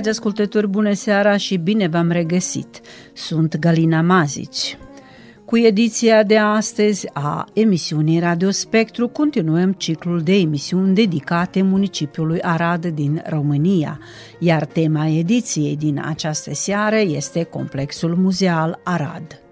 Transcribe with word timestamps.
Dragi 0.00 0.18
ascultători, 0.18 0.68
bună 0.68 0.92
seara 0.92 1.36
și 1.36 1.56
bine 1.56 1.88
v-am 1.88 2.10
regăsit! 2.10 2.80
Sunt 3.12 3.56
Galina 3.56 4.00
Mazici. 4.00 4.78
Cu 5.44 5.56
ediția 5.56 6.22
de 6.22 6.38
astăzi 6.38 7.08
a 7.12 7.48
emisiunii 7.52 8.18
Radio 8.18 8.50
Spectru 8.50 9.08
continuăm 9.08 9.72
ciclul 9.72 10.20
de 10.20 10.34
emisiuni 10.34 10.94
dedicate 10.94 11.62
municipiului 11.62 12.40
Arad 12.40 12.86
din 12.86 13.22
România, 13.26 13.98
iar 14.38 14.64
tema 14.64 15.06
ediției 15.06 15.76
din 15.76 16.02
această 16.04 16.54
seară 16.54 16.98
este 16.98 17.42
Complexul 17.42 18.16
Muzeal 18.16 18.80
Arad. 18.84 19.42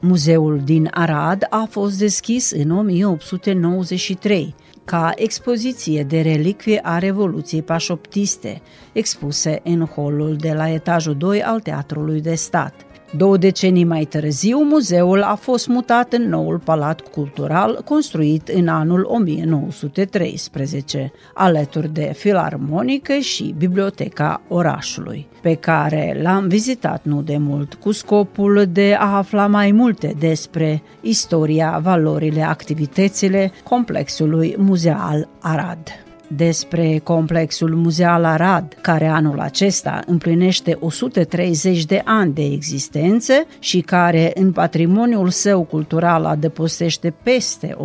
Muzeul 0.00 0.60
din 0.64 0.88
Arad 0.90 1.46
a 1.50 1.66
fost 1.70 1.98
deschis 1.98 2.50
în 2.50 2.70
1893 2.70 4.54
ca 4.86 5.12
expoziție 5.14 6.02
de 6.02 6.20
relicvie 6.20 6.80
a 6.82 6.98
Revoluției 6.98 7.62
Pașoptiste, 7.62 8.62
expuse 8.92 9.60
în 9.64 9.84
holul 9.84 10.36
de 10.36 10.52
la 10.52 10.68
etajul 10.68 11.16
2 11.16 11.42
al 11.42 11.60
Teatrului 11.60 12.20
de 12.20 12.34
Stat. 12.34 12.74
Două 13.16 13.36
decenii 13.36 13.84
mai 13.84 14.04
târziu, 14.04 14.62
muzeul 14.62 15.22
a 15.22 15.34
fost 15.34 15.66
mutat 15.66 16.12
în 16.12 16.28
noul 16.28 16.58
palat 16.58 17.00
cultural 17.00 17.82
construit 17.84 18.48
în 18.48 18.68
anul 18.68 19.06
1913, 19.08 21.12
alături 21.34 21.92
de 21.92 22.12
filarmonică 22.16 23.18
și 23.18 23.54
biblioteca 23.58 24.42
orașului, 24.48 25.26
pe 25.40 25.54
care 25.54 26.18
l-am 26.22 26.48
vizitat 26.48 27.04
nu 27.04 27.22
de 27.22 27.36
mult 27.36 27.74
cu 27.74 27.92
scopul 27.92 28.68
de 28.72 28.96
a 28.98 29.16
afla 29.16 29.46
mai 29.46 29.72
multe 29.72 30.14
despre 30.18 30.82
istoria, 31.00 31.80
valorile, 31.82 32.42
activitățile 32.42 33.52
complexului 33.64 34.54
muzeal 34.58 35.28
Arad 35.40 36.05
despre 36.28 37.00
complexul 37.04 37.74
muzeal 37.74 38.24
Arad, 38.24 38.76
care 38.80 39.06
anul 39.06 39.40
acesta 39.40 40.00
împlinește 40.06 40.76
130 40.80 41.84
de 41.84 42.02
ani 42.04 42.32
de 42.32 42.44
existență 42.44 43.32
și 43.58 43.80
care 43.80 44.30
în 44.34 44.52
patrimoniul 44.52 45.28
său 45.28 45.62
cultural 45.62 46.24
adăpostește 46.24 47.14
peste 47.22 47.76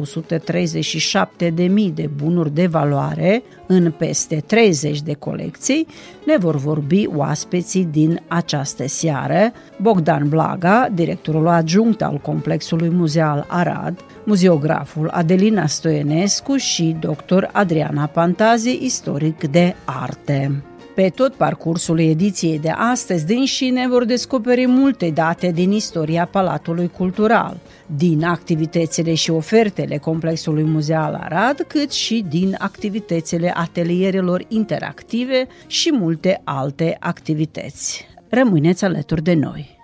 137.000 1.49 1.93
de 1.93 2.09
bunuri 2.15 2.53
de 2.53 2.67
valoare 2.67 3.43
în 3.67 3.91
peste 3.97 4.43
30 4.45 5.01
de 5.01 5.13
colecții, 5.13 5.87
ne 6.25 6.37
vor 6.37 6.55
vorbi 6.55 7.07
oaspeții 7.15 7.87
din 7.91 8.21
această 8.27 8.87
seară, 8.87 9.51
Bogdan 9.81 10.29
Blaga, 10.29 10.89
directorul 10.93 11.47
adjunct 11.47 12.01
al 12.01 12.17
complexului 12.17 12.89
muzeal 12.89 13.45
Arad, 13.47 13.99
muzeograful 14.23 15.09
Adelina 15.09 15.65
Stoienescu 15.65 16.55
și 16.55 16.95
dr. 16.99 17.43
Adriana 17.51 18.05
Pantazi, 18.05 18.79
istoric 18.81 19.43
de 19.43 19.75
arte. 19.85 20.63
Pe 20.95 21.09
tot 21.09 21.33
parcursul 21.33 21.99
ediției 21.99 22.59
de 22.59 22.69
astăzi, 22.69 23.25
din 23.25 23.45
șine 23.45 23.87
vor 23.87 24.05
descoperi 24.05 24.65
multe 24.67 25.09
date 25.09 25.51
din 25.51 25.71
istoria 25.71 26.25
Palatului 26.25 26.87
Cultural, 26.97 27.57
din 27.95 28.23
activitățile 28.23 29.13
și 29.13 29.31
ofertele 29.31 29.97
Complexului 29.97 30.63
Muzeal 30.63 31.19
Arad, 31.23 31.65
cât 31.67 31.91
și 31.91 32.25
din 32.29 32.55
activitățile 32.59 33.53
atelierelor 33.55 34.45
interactive 34.47 35.47
și 35.67 35.93
multe 35.93 36.41
alte 36.43 36.97
activități. 36.99 38.07
Rămâneți 38.29 38.85
alături 38.85 39.23
de 39.23 39.33
noi! 39.33 39.77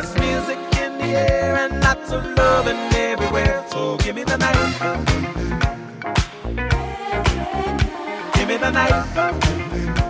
There's 0.00 0.14
music 0.14 0.56
in 0.80 0.96
the 0.96 1.08
air 1.08 1.56
and 1.56 1.78
lots 1.82 2.10
of 2.10 2.24
loving 2.34 2.78
everywhere. 2.94 3.62
So 3.70 3.98
give 3.98 4.16
me 4.16 4.24
the 4.24 4.38
night. 4.38 4.56
Give 8.34 8.48
me 8.48 8.56
the 8.56 8.70
night. 8.70 10.09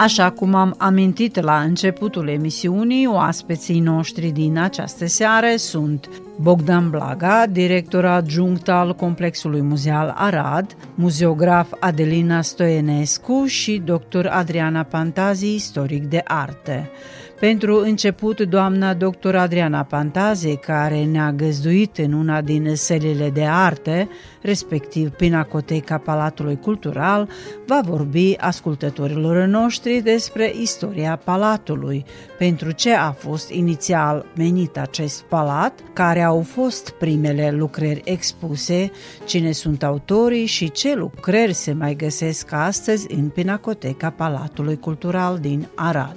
Așa 0.00 0.30
cum 0.30 0.54
am 0.54 0.74
amintit 0.78 1.40
la 1.40 1.60
începutul 1.60 2.28
emisiunii, 2.28 3.06
oaspeții 3.06 3.80
noștri 3.80 4.30
din 4.30 4.58
această 4.58 5.06
seară 5.06 5.46
sunt 5.56 6.08
Bogdan 6.40 6.90
Blaga, 6.90 7.46
director 7.46 8.04
adjunct 8.04 8.68
al 8.68 8.94
Complexului 8.94 9.60
Muzeal 9.60 10.14
Arad, 10.16 10.76
muzeograf 10.94 11.72
Adelina 11.80 12.42
Stoenescu 12.42 13.44
și 13.46 13.82
dr. 13.84 14.26
Adriana 14.26 14.82
Pantazi, 14.82 15.54
istoric 15.54 16.04
de 16.04 16.20
arte. 16.24 16.90
Pentru 17.40 17.80
început, 17.80 18.40
doamna 18.40 18.94
dr. 18.94 19.34
Adriana 19.34 19.82
Pantaze, 19.82 20.54
care 20.54 21.04
ne-a 21.04 21.32
găzduit 21.32 21.98
în 21.98 22.12
una 22.12 22.40
din 22.40 22.74
selele 22.74 23.30
de 23.30 23.44
arte, 23.44 24.08
respectiv 24.40 25.08
Pinacoteca 25.08 25.98
Palatului 25.98 26.58
Cultural, 26.58 27.28
va 27.66 27.80
vorbi 27.84 28.34
ascultătorilor 28.38 29.46
noștri 29.46 30.00
despre 30.00 30.52
istoria 30.60 31.20
Palatului, 31.24 32.04
pentru 32.38 32.70
ce 32.70 32.94
a 32.94 33.10
fost 33.10 33.50
inițial 33.50 34.26
menit 34.36 34.78
acest 34.78 35.22
palat, 35.22 35.80
care 35.92 36.22
au 36.22 36.40
fost 36.40 36.90
primele 36.90 37.50
lucrări 37.50 38.00
expuse, 38.04 38.90
cine 39.24 39.52
sunt 39.52 39.82
autorii 39.82 40.46
și 40.46 40.70
ce 40.70 40.94
lucrări 40.94 41.52
se 41.52 41.72
mai 41.72 41.94
găsesc 41.94 42.52
astăzi 42.52 43.14
în 43.14 43.28
Pinacoteca 43.28 44.10
Palatului 44.10 44.78
Cultural 44.78 45.38
din 45.38 45.68
Arad. 45.74 46.16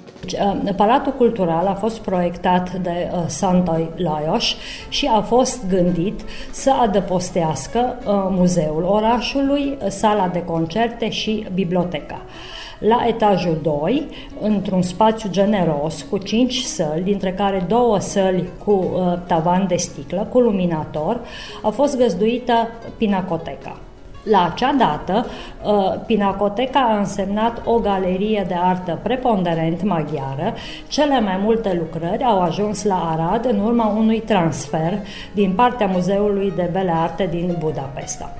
Palatul 0.76 1.12
Cultural 1.12 1.66
a 1.66 1.74
fost 1.74 1.98
proiectat 1.98 2.72
de 2.72 3.10
uh, 3.12 3.24
Santoi 3.26 3.90
Lajos 3.96 4.44
și 4.88 5.10
a 5.14 5.20
fost 5.20 5.68
gândit 5.68 6.20
să 6.50 6.72
adăpostească 6.82 7.98
uh, 8.06 8.13
muzeul 8.30 8.82
orașului, 8.82 9.78
sala 9.88 10.28
de 10.28 10.42
concerte 10.42 11.10
și 11.10 11.46
biblioteca. 11.54 12.20
La 12.78 13.04
etajul 13.06 13.58
2, 13.62 14.06
într-un 14.40 14.82
spațiu 14.82 15.30
generos 15.30 16.06
cu 16.10 16.18
5 16.18 16.60
săli, 16.60 17.02
dintre 17.02 17.32
care 17.32 17.64
două 17.68 17.98
săli 17.98 18.48
cu 18.64 18.70
uh, 18.70 19.18
tavan 19.26 19.66
de 19.66 19.76
sticlă, 19.76 20.28
cu 20.30 20.40
luminator, 20.40 21.20
a 21.62 21.68
fost 21.68 21.98
găzduită 21.98 22.68
Pinacoteca. 22.96 23.78
La 24.24 24.44
acea 24.52 24.72
dată, 24.72 25.26
Pinacoteca 26.06 26.80
a 26.80 26.98
însemnat 26.98 27.62
o 27.64 27.78
galerie 27.78 28.44
de 28.48 28.54
artă 28.54 28.98
preponderent 29.02 29.82
maghiară. 29.82 30.54
Cele 30.88 31.20
mai 31.20 31.40
multe 31.42 31.76
lucrări 31.78 32.22
au 32.22 32.40
ajuns 32.40 32.84
la 32.84 33.16
Arad 33.16 33.44
în 33.44 33.58
urma 33.58 33.86
unui 33.86 34.20
transfer 34.20 34.98
din 35.34 35.52
partea 35.52 35.86
Muzeului 35.86 36.52
de 36.56 36.68
Bele 36.72 36.92
Arte 36.96 37.28
din 37.30 37.56
Budapesta. 37.58 38.36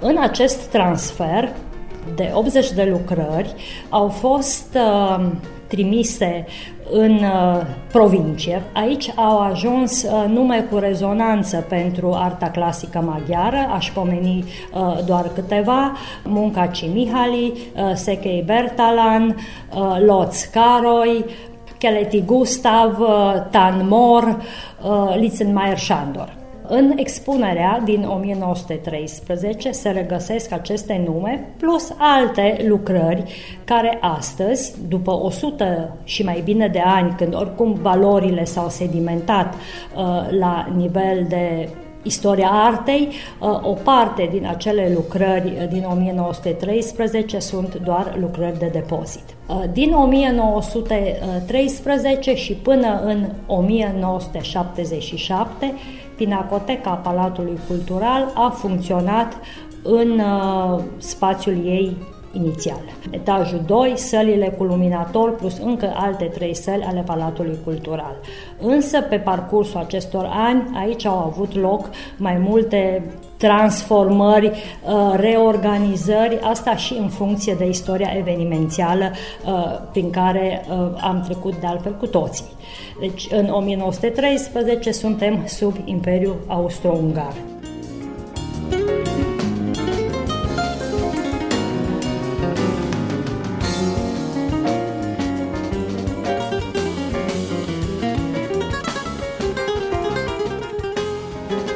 În 0.00 0.16
acest 0.20 0.66
transfer, 0.66 1.52
de 2.14 2.30
80 2.34 2.72
de 2.72 2.84
lucrări 2.90 3.54
au 3.88 4.08
fost 4.08 4.76
uh, 4.76 5.26
trimise 5.74 6.46
în 6.90 7.12
uh, 7.12 7.60
provincie. 7.92 8.62
Aici 8.72 9.12
au 9.16 9.38
ajuns 9.38 10.02
uh, 10.02 10.24
nume 10.28 10.66
cu 10.70 10.76
rezonanță 10.76 11.66
pentru 11.68 12.12
arta 12.14 12.50
clasică 12.50 12.98
maghiară, 12.98 13.68
aș 13.74 13.90
pomeni 13.90 14.44
uh, 14.44 15.04
doar 15.06 15.30
câteva, 15.34 15.92
Munca 16.24 16.70
Mihali, 16.92 17.52
uh, 17.52 17.90
Sekei 17.94 18.42
Bertalan, 18.46 19.36
uh, 19.74 19.96
Loț 20.06 20.44
Caroi, 20.44 21.24
Keleti 21.78 22.22
Gustav, 22.22 22.98
uh, 23.00 23.34
Tan 23.50 23.86
Mor, 23.88 24.42
uh, 24.82 25.14
Litzenmeier 25.16 25.78
Shandor. 25.78 26.43
În 26.68 26.92
expunerea 26.96 27.80
din 27.84 28.04
1913 28.04 29.70
se 29.70 29.90
regăsesc 29.90 30.52
aceste 30.52 31.02
nume, 31.06 31.48
plus 31.58 31.92
alte 31.98 32.64
lucrări 32.68 33.24
care 33.64 33.98
astăzi, 34.00 34.74
după 34.88 35.10
100 35.10 35.96
și 36.04 36.22
mai 36.22 36.40
bine 36.44 36.68
de 36.68 36.82
ani, 36.84 37.14
când 37.16 37.34
oricum 37.34 37.72
valorile 37.72 38.44
s-au 38.44 38.68
sedimentat 38.68 39.54
uh, 39.54 40.26
la 40.30 40.66
nivel 40.76 41.26
de 41.28 41.68
istoria 42.02 42.50
artei, 42.50 43.08
uh, 43.40 43.48
o 43.62 43.72
parte 43.72 44.28
din 44.32 44.46
acele 44.46 44.90
lucrări 44.94 45.68
din 45.70 45.86
1913 45.92 47.38
sunt 47.38 47.74
doar 47.74 48.16
lucrări 48.20 48.58
de 48.58 48.68
depozit. 48.72 49.33
Uh, 49.46 49.62
din 49.72 49.92
1913 49.92 52.34
și 52.34 52.52
până 52.52 53.00
în 53.04 53.26
1977, 53.46 55.72
Pinacoteca 56.16 56.90
Palatului 56.90 57.58
Cultural 57.68 58.32
a 58.34 58.48
funcționat 58.48 59.40
în 59.82 60.18
uh, 60.18 60.80
spațiul 60.98 61.54
ei 61.64 61.96
inițial. 62.32 62.82
Etajul 63.10 63.62
2, 63.66 63.92
sălile 63.96 64.48
cu 64.48 64.64
luminator 64.64 65.34
plus 65.34 65.58
încă 65.58 65.92
alte 65.96 66.24
trei 66.24 66.54
săli 66.54 66.82
ale 66.82 67.00
Palatului 67.00 67.58
Cultural. 67.64 68.16
Însă, 68.60 69.00
pe 69.00 69.16
parcursul 69.16 69.80
acestor 69.80 70.28
ani, 70.30 70.70
aici 70.74 71.04
au 71.04 71.18
avut 71.18 71.54
loc 71.54 71.90
mai 72.16 72.38
multe 72.38 73.02
transformări, 73.36 74.46
uh, 74.46 75.14
reorganizări, 75.16 76.38
asta 76.42 76.76
și 76.76 76.92
în 76.92 77.08
funcție 77.08 77.54
de 77.54 77.68
istoria 77.68 78.12
evenimențială 78.16 79.12
uh, 79.46 79.80
prin 79.92 80.10
care 80.10 80.64
uh, 80.68 80.76
am 81.00 81.22
trecut 81.24 81.56
de 81.60 81.66
altfel 81.66 81.96
cu 81.96 82.06
toții. 82.06 82.44
Deci 83.00 83.28
în 83.30 83.48
1913 83.50 84.92
suntem 84.92 85.42
sub 85.46 85.76
Imperiul 85.84 86.36
Austro-Ungar. 86.46 87.53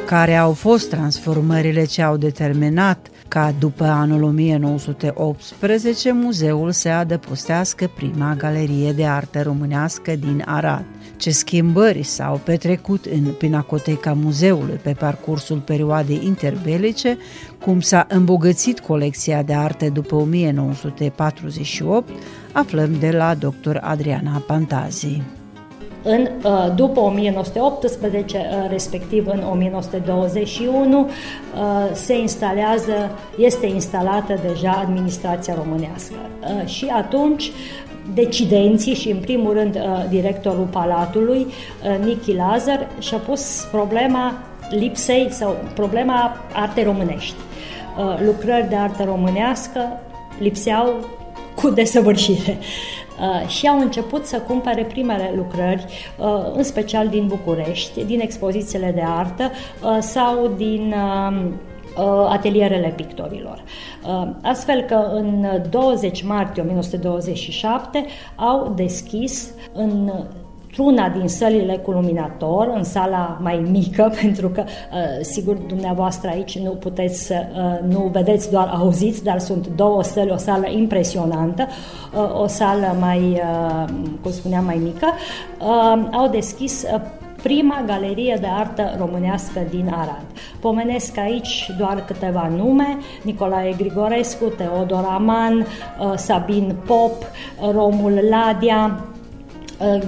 Care 0.05 0.35
au 0.35 0.53
fost 0.53 0.89
transformările 0.89 1.85
ce 1.85 2.01
au 2.01 2.17
determinat 2.17 3.07
ca 3.27 3.53
după 3.59 3.83
anul 3.83 4.23
1918 4.23 6.11
muzeul 6.11 6.71
să 6.71 6.89
adăpostească 6.89 7.91
prima 7.95 8.35
galerie 8.37 8.91
de 8.91 9.05
artă 9.05 9.41
românească 9.41 10.15
din 10.15 10.43
Arad. 10.45 10.85
Ce 11.17 11.31
schimbări 11.31 12.03
s-au 12.03 12.41
petrecut 12.43 13.05
în 13.05 13.23
Pinacoteca 13.37 14.13
Muzeului 14.13 14.79
pe 14.83 14.93
parcursul 14.93 15.57
perioadei 15.57 16.21
interbelice, 16.23 17.17
cum 17.61 17.79
s-a 17.79 18.05
îmbogățit 18.09 18.79
colecția 18.79 19.43
de 19.43 19.53
arte 19.53 19.89
după 19.89 20.15
1948, 20.15 22.09
aflăm 22.51 22.99
de 22.99 23.11
la 23.11 23.35
dr. 23.35 23.75
Adriana 23.81 24.43
Pantazi 24.47 25.21
în, 26.03 26.27
uh, 26.43 26.67
după 26.75 26.99
1918, 26.99 28.37
uh, 28.37 28.69
respectiv 28.69 29.27
în 29.27 29.43
1921, 29.51 30.99
uh, 30.99 31.09
se 31.93 32.17
instalează, 32.17 33.11
este 33.37 33.65
instalată 33.65 34.39
deja 34.47 34.71
administrația 34.71 35.53
românească. 35.53 36.15
Și 36.65 36.85
atunci 36.85 37.51
decidenții 38.13 38.93
și, 38.93 39.09
în 39.09 39.17
primul 39.17 39.53
rând, 39.53 39.77
directorul 40.09 40.67
Palatului, 40.71 41.47
Nichi 42.03 42.33
Lazar, 42.33 42.87
și-a 42.99 43.17
pus 43.17 43.67
problema 43.71 44.33
lipsei 44.69 45.27
sau 45.31 45.55
problema 45.73 46.37
artei 46.53 46.83
românești. 46.83 47.35
Lucrări 48.25 48.69
de 48.69 48.75
artă 48.75 49.03
românească 49.03 49.99
lipseau 50.39 50.93
cu 51.55 51.69
desăvârșire. 51.69 52.57
Uh, 53.19 53.47
și 53.47 53.67
au 53.67 53.79
început 53.79 54.25
să 54.25 54.39
cumpere 54.39 54.83
primele 54.83 55.33
lucrări, 55.35 55.85
uh, 56.17 56.25
în 56.53 56.63
special 56.63 57.07
din 57.07 57.27
București, 57.27 58.05
din 58.05 58.19
expozițiile 58.19 58.91
de 58.95 59.03
artă 59.05 59.51
uh, 59.83 59.97
sau 59.99 60.47
din 60.57 60.93
atelierele 62.29 62.93
pictorilor. 62.95 63.63
Astfel 64.41 64.81
că 64.81 65.09
în 65.11 65.45
20 65.69 66.23
martie 66.23 66.61
1927 66.61 68.05
au 68.35 68.73
deschis 68.75 69.49
în 69.73 70.11
una 70.79 71.09
din 71.09 71.27
sălile 71.27 71.77
cu 71.77 71.91
luminator, 71.91 72.71
în 72.75 72.83
sala 72.83 73.37
mai 73.41 73.65
mică, 73.71 74.11
pentru 74.21 74.49
că, 74.49 74.63
uh, 74.67 75.21
sigur, 75.21 75.55
dumneavoastră 75.55 76.29
aici 76.29 76.59
nu 76.59 76.69
puteți 76.69 77.25
să, 77.25 77.35
uh, 77.53 77.91
nu 77.93 78.09
vedeți, 78.11 78.51
doar 78.51 78.67
auziți, 78.67 79.23
dar 79.23 79.39
sunt 79.39 79.67
două 79.67 80.03
săli, 80.03 80.31
o 80.31 80.37
sală 80.37 80.67
impresionantă, 80.69 81.67
uh, 82.13 82.41
o 82.41 82.47
sală 82.47 82.95
mai, 82.99 83.41
cum 84.21 84.31
spuneam, 84.31 84.65
mai 84.65 84.79
mică, 84.83 85.07
au 86.11 86.27
deschis 86.27 86.85
prima 87.43 87.83
galerie 87.85 88.37
de 88.39 88.47
artă 88.47 88.95
românească 88.97 89.59
din 89.69 89.87
Arad. 89.93 90.25
Pomenesc 90.59 91.17
aici 91.17 91.71
doar 91.77 92.03
câteva 92.05 92.51
nume, 92.57 92.97
Nicolae 93.23 93.73
Grigorescu, 93.77 94.45
Teodor 94.45 95.05
Aman, 95.15 95.65
Sabin 96.15 96.75
Pop, 96.85 97.13
Romul 97.71 98.19
Ladia, 98.29 99.03
Uh, 99.18 99.18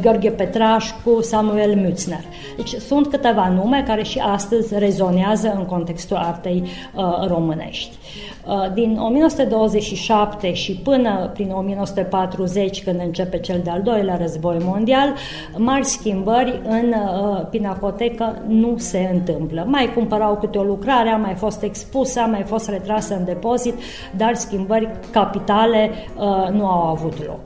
Gheorghe 0.02 0.30
Petrașcu, 0.30 1.22
Samuel 1.22 1.76
Mützner. 1.76 2.24
Deci 2.56 2.70
sunt 2.70 3.08
câteva 3.08 3.50
nume 3.50 3.84
care 3.88 4.04
și 4.04 4.20
astăzi 4.20 4.80
rezonează 4.80 5.54
în 5.58 5.66
contextul 5.66 6.18
artei 6.18 6.64
uh, 6.96 7.28
românești. 7.28 7.96
Uh, 8.48 8.74
din 8.74 8.98
1927 9.00 10.54
și 10.54 10.74
până 10.74 11.30
prin 11.34 11.52
1940, 11.52 12.84
când 12.84 13.00
începe 13.00 13.40
cel 13.40 13.60
de-al 13.64 13.82
doilea 13.82 14.18
război 14.18 14.58
mondial, 14.64 15.14
mari 15.58 15.86
schimbări 15.86 16.62
în 16.64 16.94
pinacotecă 17.50 18.42
nu 18.48 18.74
se 18.78 19.10
întâmplă. 19.14 19.66
Mai 19.68 19.94
cumpărau 19.94 20.38
câte 20.38 20.58
o 20.58 20.64
lucrare, 20.64 21.10
a 21.10 21.18
mai 21.18 21.34
fost 21.34 21.64
expusă, 21.64 22.20
a 22.20 22.26
mai 22.26 22.44
fost 22.44 22.70
retrasă 22.70 23.16
în 23.16 23.26
depozit, 23.26 23.74
dar 24.18 24.36
schimbări 24.36 24.90
capitale 25.12 25.90
nu 26.52 26.66
au 26.66 26.88
avut 26.88 27.26
loc. 27.26 27.40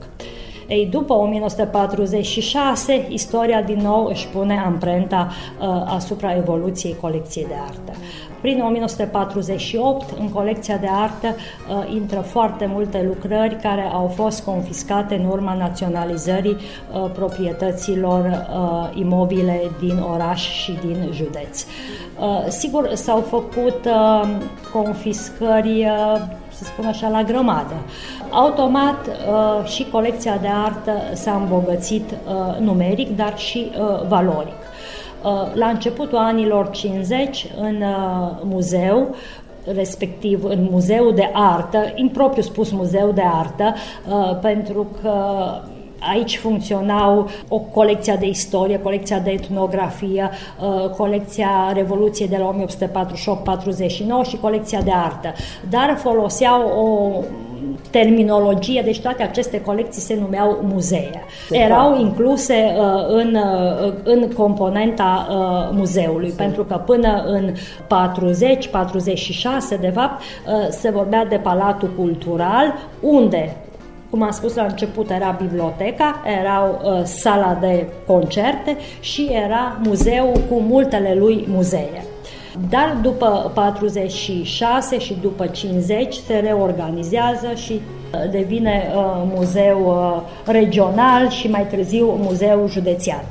Ei, 0.68 0.86
după 0.86 1.12
1946, 1.12 3.06
istoria 3.08 3.62
din 3.62 3.78
nou 3.82 4.04
își 4.04 4.28
pune 4.28 4.62
amprenta 4.66 5.28
uh, 5.60 5.66
asupra 5.86 6.36
evoluției 6.36 6.96
colecției 7.00 7.46
de 7.48 7.54
artă. 7.66 7.92
Prin 8.40 8.60
1948, 8.60 10.18
în 10.18 10.28
colecția 10.28 10.76
de 10.76 10.88
artă 10.90 11.26
uh, 11.26 11.94
intră 11.94 12.20
foarte 12.20 12.70
multe 12.72 13.04
lucrări 13.06 13.56
care 13.62 13.90
au 13.92 14.06
fost 14.06 14.44
confiscate 14.44 15.14
în 15.14 15.24
urma 15.24 15.54
naționalizării 15.54 16.56
uh, 16.56 17.10
proprietăților 17.14 18.24
uh, 18.24 18.98
imobile 18.98 19.70
din 19.80 19.98
oraș 20.12 20.62
și 20.62 20.78
din 20.86 21.10
județ. 21.12 21.64
Uh, 22.20 22.44
sigur, 22.48 22.90
s-au 22.94 23.20
făcut 23.20 23.84
uh, 23.84 24.28
confiscări 24.72 25.84
uh, 25.84 26.22
să 26.56 26.64
spun 26.64 26.84
așa, 26.84 27.08
la 27.08 27.22
grămadă. 27.22 27.74
Automat 28.30 29.06
uh, 29.06 29.68
și 29.68 29.86
colecția 29.90 30.36
de 30.36 30.48
artă 30.64 30.92
s-a 31.12 31.34
îmbogățit 31.34 32.10
uh, 32.10 32.58
numeric, 32.58 33.16
dar 33.16 33.38
și 33.38 33.70
uh, 33.70 34.06
valoric. 34.08 34.54
La 35.52 35.66
începutul 35.66 36.18
anilor 36.18 36.70
50, 36.70 37.46
în 37.60 37.82
muzeu, 38.42 39.14
respectiv 39.74 40.44
în 40.44 40.66
muzeu 40.70 41.10
de 41.10 41.30
artă, 41.32 41.92
impropriu 41.94 42.42
spus 42.42 42.70
muzeu 42.70 43.12
de 43.12 43.22
artă, 43.24 43.74
pentru 44.40 44.86
că 45.02 45.14
Aici 46.10 46.38
funcționau 46.38 47.28
o 47.48 47.58
colecție 47.58 48.16
de 48.20 48.26
istorie, 48.26 48.78
colecția 48.78 49.18
de 49.18 49.30
etnografie, 49.30 50.30
uh, 50.60 50.90
colecția 50.90 51.72
Revoluției 51.74 52.28
de 52.28 52.36
la 52.36 52.44
1848-49 52.46 54.28
și 54.28 54.36
colecția 54.36 54.80
de 54.80 54.92
artă. 54.92 55.32
Dar 55.70 55.96
foloseau 55.98 56.62
o 56.62 57.10
terminologie, 57.90 58.82
deci 58.84 59.00
toate 59.00 59.22
aceste 59.22 59.60
colecții 59.60 60.02
se 60.02 60.18
numeau 60.20 60.64
muzee. 60.72 61.24
Erau 61.50 62.00
incluse 62.00 62.76
uh, 62.78 62.84
în, 63.08 63.34
uh, 63.34 63.92
în 64.02 64.30
componenta 64.30 65.26
uh, 65.30 65.36
muzeului, 65.76 66.30
pentru 66.36 66.64
că 66.64 66.82
până 66.86 67.24
în 67.26 67.52
40-46, 67.84 69.80
de 69.80 69.90
fapt, 69.94 70.20
uh, 70.20 70.52
se 70.70 70.90
vorbea 70.90 71.24
de 71.24 71.36
Palatul 71.36 71.90
Cultural, 71.96 72.74
unde 73.00 73.56
cum 74.16 74.24
am 74.24 74.30
spus 74.30 74.54
la 74.54 74.62
început, 74.62 75.10
era 75.10 75.36
biblioteca, 75.40 76.22
era 76.40 76.80
uh, 76.82 77.04
sala 77.04 77.58
de 77.60 77.86
concerte 78.06 78.76
și 79.00 79.28
era 79.30 79.80
muzeu 79.82 80.32
cu 80.48 80.60
multele 80.60 81.14
lui 81.18 81.44
muzee. 81.48 82.04
Dar 82.70 82.96
după 83.02 83.50
46 83.54 84.98
și 84.98 85.16
după 85.20 85.46
50 85.46 86.14
se 86.14 86.34
reorganizează 86.34 87.54
și 87.54 87.72
uh, 87.72 88.30
devine 88.30 88.92
uh, 88.94 89.02
muzeu 89.34 89.86
uh, 89.86 90.22
regional 90.52 91.28
și 91.28 91.50
mai 91.50 91.66
târziu 91.66 92.06
muzeu 92.06 92.68
județean. 92.68 93.24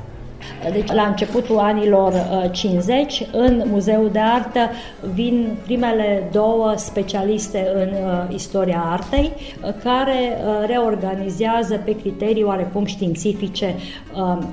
Deci, 0.71 0.91
la 0.91 1.03
începutul 1.03 1.57
anilor 1.57 2.13
50, 2.51 3.19
uh, 3.19 3.27
în 3.31 3.63
Muzeul 3.65 4.09
de 4.11 4.19
Artă 4.19 4.69
vin 5.13 5.57
primele 5.63 6.29
două 6.31 6.73
specialiste 6.75 7.71
în 7.73 7.89
uh, 7.89 8.35
istoria 8.35 8.83
artei, 8.85 9.31
uh, 9.35 9.73
care 9.83 10.37
reorganizează 10.65 11.81
pe 11.85 11.95
criterii 11.95 12.43
oarecum 12.43 12.85
științifice 12.85 13.75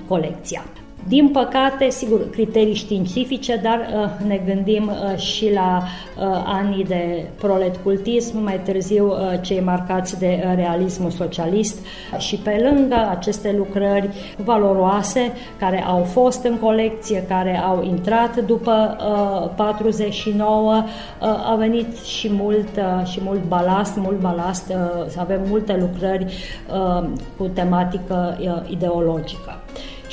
colecția. 0.08 0.64
Din 1.08 1.28
păcate, 1.28 1.90
sigur, 1.90 2.30
criterii 2.30 2.74
științifice, 2.74 3.60
dar 3.62 3.78
uh, 3.78 4.26
ne 4.26 4.40
gândim 4.46 4.90
uh, 4.90 5.18
și 5.18 5.52
la 5.52 5.82
uh, 5.82 6.42
anii 6.44 6.84
de 6.84 7.26
proletcultism, 7.40 8.38
mai 8.42 8.60
târziu 8.60 9.08
uh, 9.08 9.16
cei 9.40 9.60
marcați 9.60 10.18
de 10.18 10.44
uh, 10.46 10.52
realismul 10.54 11.10
socialist. 11.10 11.78
Și 12.18 12.36
pe 12.36 12.70
lângă 12.70 13.08
aceste 13.10 13.54
lucrări 13.56 14.10
valoroase 14.44 15.32
care 15.58 15.84
au 15.84 16.02
fost 16.02 16.44
în 16.44 16.58
colecție, 16.58 17.24
care 17.28 17.58
au 17.58 17.82
intrat 17.84 18.36
după 18.46 18.96
uh, 19.44 19.50
49, 19.56 20.74
uh, 20.74 21.50
a 21.50 21.54
venit 21.58 21.96
și 21.96 22.30
mult, 22.32 22.68
uh, 22.76 23.06
și 23.06 23.20
mult 23.22 23.44
balast, 23.48 23.96
mult 23.96 24.20
balast, 24.20 24.68
uh, 24.68 25.14
avem 25.18 25.40
multe 25.48 25.76
lucrări 25.80 26.24
uh, 26.24 27.08
cu 27.36 27.46
tematică 27.46 28.38
uh, 28.40 28.70
ideologică 28.70 29.56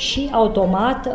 și 0.00 0.28
automat 0.32 1.06
uh, 1.06 1.12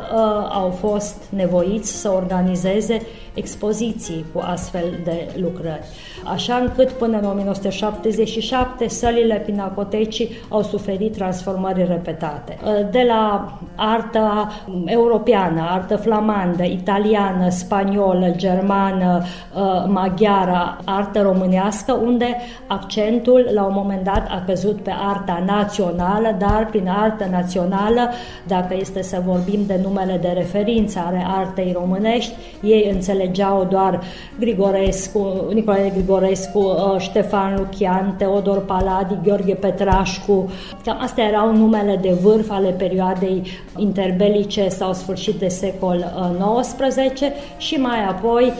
au 0.49 0.69
fost 0.69 1.23
nevoiți 1.29 1.91
să 1.91 2.11
organizeze 2.11 3.01
expoziții 3.35 4.25
cu 4.33 4.41
astfel 4.45 4.99
de 5.03 5.27
lucrări. 5.41 5.83
Așa 6.23 6.55
încât 6.55 6.89
până 6.89 7.17
în 7.17 7.25
1977 7.25 8.87
sălile 8.87 9.41
Pinacotecii 9.45 10.29
au 10.49 10.61
suferit 10.61 11.13
transformări 11.15 11.85
repetate. 11.87 12.57
Uh, 12.63 12.89
de 12.91 13.05
la 13.07 13.57
arta 13.75 14.51
europeană, 14.85 15.67
artă 15.69 15.95
flamandă, 15.95 16.63
italiană, 16.63 17.49
spaniolă, 17.49 18.33
germană, 18.35 19.23
uh, 19.23 19.61
maghiară, 19.87 20.77
artă 20.83 21.21
românească, 21.21 21.93
unde 21.93 22.35
accentul 22.67 23.49
la 23.53 23.63
un 23.63 23.73
moment 23.75 24.03
dat 24.03 24.27
a 24.29 24.43
căzut 24.45 24.81
pe 24.81 24.91
arta 24.97 25.43
națională, 25.45 26.35
dar 26.39 26.67
prin 26.69 26.87
artă 26.87 27.27
națională, 27.31 28.09
dacă 28.47 28.75
este 28.79 29.01
să 29.01 29.21
vorbim 29.25 29.59
de 29.67 29.79
numele 29.83 30.17
de 30.21 30.27
referință 30.27 31.03
ale 31.05 31.25
artei 31.27 31.71
românești, 31.79 32.33
ei 32.61 32.89
înțelegeau 33.25 33.67
doar 33.69 34.01
Grigorescu, 34.39 35.45
Nicolae 35.53 35.89
Grigorescu, 35.89 36.59
uh, 36.59 36.95
Ștefan 36.97 37.55
Lucian, 37.57 38.15
Teodor 38.17 38.65
Paladi, 38.65 39.17
Gheorghe 39.23 39.53
Petrașcu. 39.53 40.49
Cam 40.83 40.97
astea 41.01 41.23
erau 41.25 41.55
numele 41.55 41.99
de 42.01 42.17
vârf 42.21 42.49
ale 42.49 42.69
perioadei 42.69 43.43
interbelice 43.77 44.67
sau 44.69 44.93
sfârșit 44.93 45.35
de 45.35 45.47
secol 45.47 46.13
XIX 46.61 47.21
uh, 47.21 47.31
și 47.57 47.75
mai 47.75 48.05
apoi 48.05 48.53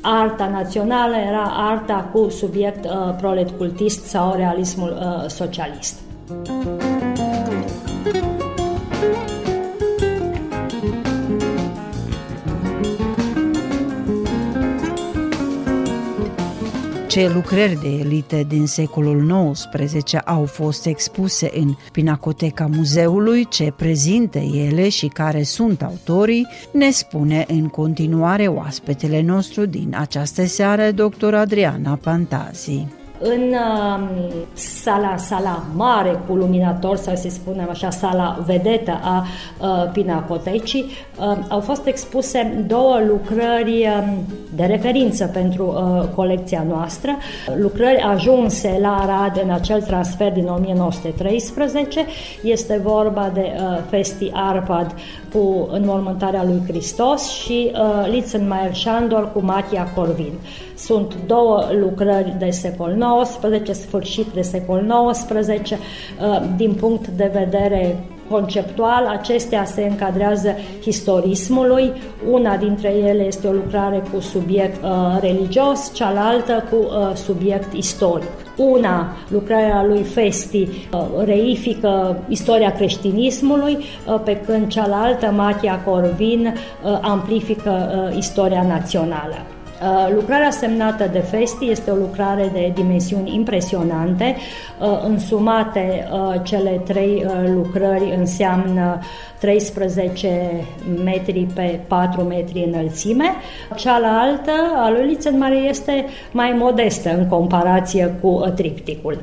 arta 0.00 0.48
națională 0.48 1.14
era 1.28 1.52
arta 1.56 2.08
cu 2.12 2.28
subiect 2.28 2.84
uh, 2.84 3.14
prolet 3.20 3.50
cultist 3.50 4.04
sau 4.04 4.34
realismul 4.36 4.98
uh, 5.00 5.28
socialist. 5.28 5.94
Ce 17.12 17.28
lucrări 17.28 17.78
de 17.82 17.88
elite 17.88 18.44
din 18.48 18.66
secolul 18.66 19.52
XIX 19.52 20.14
au 20.24 20.44
fost 20.44 20.86
expuse 20.86 21.50
în 21.54 21.74
Pinacoteca 21.92 22.66
Muzeului, 22.66 23.48
ce 23.48 23.72
prezintă 23.76 24.38
ele 24.38 24.88
și 24.88 25.06
care 25.06 25.42
sunt 25.42 25.82
autorii, 25.82 26.46
ne 26.72 26.90
spune 26.90 27.44
în 27.48 27.68
continuare 27.68 28.46
oaspetele 28.46 29.22
nostru 29.22 29.66
din 29.66 29.96
această 29.98 30.46
seară, 30.46 30.90
dr. 30.90 31.34
Adriana 31.34 31.94
Pantazi. 32.02 32.86
În 33.22 33.52
uh, 33.52 34.00
sala, 34.54 35.16
sala 35.16 35.64
mare 35.74 36.20
cu 36.26 36.34
luminator, 36.34 36.96
sau 36.96 37.14
să 37.14 37.28
spunem 37.28 37.66
așa, 37.70 37.90
sala 37.90 38.42
vedetă 38.46 39.00
a 39.02 39.26
uh, 39.60 39.90
Pinacotecii, 39.92 40.84
uh, 41.20 41.36
au 41.48 41.60
fost 41.60 41.86
expuse 41.86 42.64
două 42.66 43.00
lucrări 43.06 43.86
uh, 43.86 44.12
de 44.54 44.64
referință 44.64 45.26
pentru 45.26 45.66
uh, 45.66 46.08
colecția 46.14 46.64
noastră, 46.68 47.16
lucrări 47.56 48.00
ajunse 48.00 48.78
la 48.80 48.96
Arad 48.96 49.40
în 49.44 49.50
acel 49.50 49.82
transfer 49.82 50.32
din 50.32 50.46
1913. 50.46 52.06
Este 52.42 52.80
vorba 52.82 53.30
de 53.34 53.52
uh, 53.54 53.78
Festi 53.88 54.30
Arpad 54.32 54.94
cu 55.32 55.68
înmormântarea 55.72 56.44
lui 56.44 56.62
Hristos 56.66 57.28
și 57.28 57.72
uh, 57.74 58.08
Litzenmeier 58.10 58.74
Shandor 58.74 59.32
cu 59.32 59.40
Matia 59.44 59.92
Corvin. 59.94 60.32
Sunt 60.76 61.14
două 61.26 61.68
lucrări 61.80 62.36
de 62.38 62.50
secol 62.50 63.22
XIX, 63.22 63.78
sfârșit 63.78 64.26
de 64.26 64.42
secol 64.42 65.10
XIX, 65.10 65.70
uh, 65.70 65.76
din 66.56 66.74
punct 66.74 67.08
de 67.08 67.30
vedere 67.32 68.04
conceptual, 68.32 69.06
acestea 69.06 69.64
se 69.64 69.82
încadrează 69.90 70.56
historismului. 70.82 71.92
Una 72.30 72.56
dintre 72.56 72.88
ele 72.88 73.22
este 73.26 73.46
o 73.46 73.52
lucrare 73.52 74.02
cu 74.12 74.20
subiect 74.20 74.82
uh, 74.82 75.18
religios, 75.20 75.92
cealaltă 75.94 76.64
cu 76.70 76.76
uh, 76.76 77.14
subiect 77.14 77.72
istoric. 77.72 78.28
Una, 78.56 79.16
lucrarea 79.28 79.84
lui 79.84 80.02
Festi, 80.02 80.68
uh, 80.92 81.24
reifică 81.24 82.22
istoria 82.28 82.72
creștinismului, 82.72 83.76
uh, 83.76 84.20
pe 84.24 84.36
când 84.36 84.68
cealaltă, 84.68 85.26
Matia 85.26 85.80
Corvin, 85.84 86.54
uh, 86.54 86.98
amplifică 87.02 88.08
uh, 88.10 88.16
istoria 88.16 88.62
națională. 88.62 89.36
Uh, 89.82 90.12
lucrarea 90.14 90.50
semnată 90.50 91.08
de 91.12 91.18
Festi 91.18 91.70
este 91.70 91.90
o 91.90 91.94
lucrare 91.94 92.50
de 92.52 92.72
dimensiuni 92.74 93.34
impresionante. 93.34 94.36
Uh, 94.78 95.02
însumate, 95.04 96.08
uh, 96.12 96.40
cele 96.42 96.80
trei 96.84 97.26
lucrări 97.54 98.14
înseamnă 98.18 98.98
13 99.42 100.66
metri 101.04 101.46
pe 101.54 101.80
4 101.86 102.22
metri 102.22 102.64
înălțime. 102.72 103.24
Cealaltă, 103.76 104.52
a 104.76 104.90
lui 104.90 105.06
Lițenmare, 105.06 105.56
este 105.56 106.04
mai 106.32 106.54
modestă 106.58 107.16
în 107.18 107.26
comparație 107.26 108.18
cu 108.20 108.52
tripticul. 108.54 109.20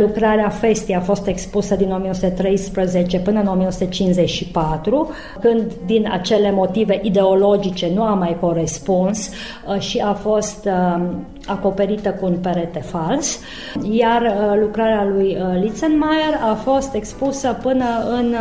Lucrarea 0.00 0.48
Festi 0.48 0.92
a 0.92 1.00
fost 1.00 1.26
expusă 1.26 1.74
din 1.74 1.92
1913 1.92 3.18
până 3.18 3.40
în 3.40 3.46
1954, 3.46 5.10
când 5.40 5.72
din 5.86 6.08
acele 6.12 6.50
motive 6.52 7.00
ideologice 7.02 7.90
nu 7.94 8.02
a 8.02 8.14
mai 8.14 8.36
corespuns 8.40 9.30
și 9.78 9.98
a 9.98 10.12
fost 10.12 10.68
acoperită 11.48 12.10
cu 12.10 12.26
un 12.26 12.36
perete 12.36 12.80
fals, 12.80 13.40
iar 13.90 14.22
uh, 14.22 14.30
lucrarea 14.60 15.04
lui 15.04 15.36
uh, 15.40 15.60
Litzenmeier 15.60 16.40
a 16.50 16.54
fost 16.54 16.94
expusă 16.94 17.58
până 17.62 17.84
în 18.10 18.34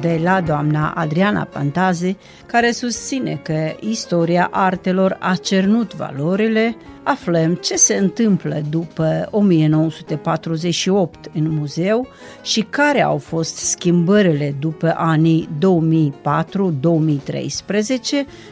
De 0.00 0.20
la 0.22 0.40
doamna 0.40 0.90
Adriana 0.90 1.44
Pantaze, 1.44 2.16
care 2.46 2.70
susține 2.70 3.40
că 3.42 3.72
istoria 3.80 4.48
artelor 4.52 5.16
a 5.20 5.34
cernut 5.34 5.94
valorile, 5.94 6.76
aflăm 7.02 7.54
ce 7.54 7.76
se 7.76 7.94
întâmplă 7.94 8.62
după 8.70 9.28
1948 9.30 11.30
în 11.34 11.50
muzeu 11.50 12.06
și 12.42 12.60
care 12.60 13.02
au 13.02 13.18
fost 13.18 13.56
schimbările 13.56 14.56
după 14.60 14.94
anii 14.96 15.48
2004-2013 15.58 15.62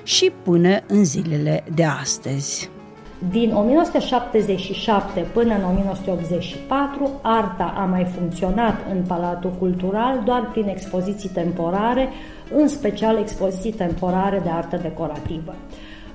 și 0.03 0.33
până 0.43 0.81
în 0.87 1.05
zilele 1.05 1.65
de 1.75 1.85
astăzi. 1.85 2.74
Din 3.31 3.55
1977 3.55 5.27
până 5.33 5.55
în 5.55 5.65
1984, 5.65 7.11
arta 7.23 7.75
a 7.77 7.85
mai 7.85 8.05
funcționat 8.05 8.75
în 8.91 9.03
Palatul 9.07 9.53
Cultural 9.59 10.23
doar 10.25 10.49
prin 10.53 10.69
expoziții 10.69 11.29
temporare, 11.29 12.09
în 12.55 12.69
special 12.69 13.19
expoziții 13.19 13.73
temporare 13.73 14.41
de 14.45 14.51
artă 14.51 14.77
decorativă. 14.77 15.55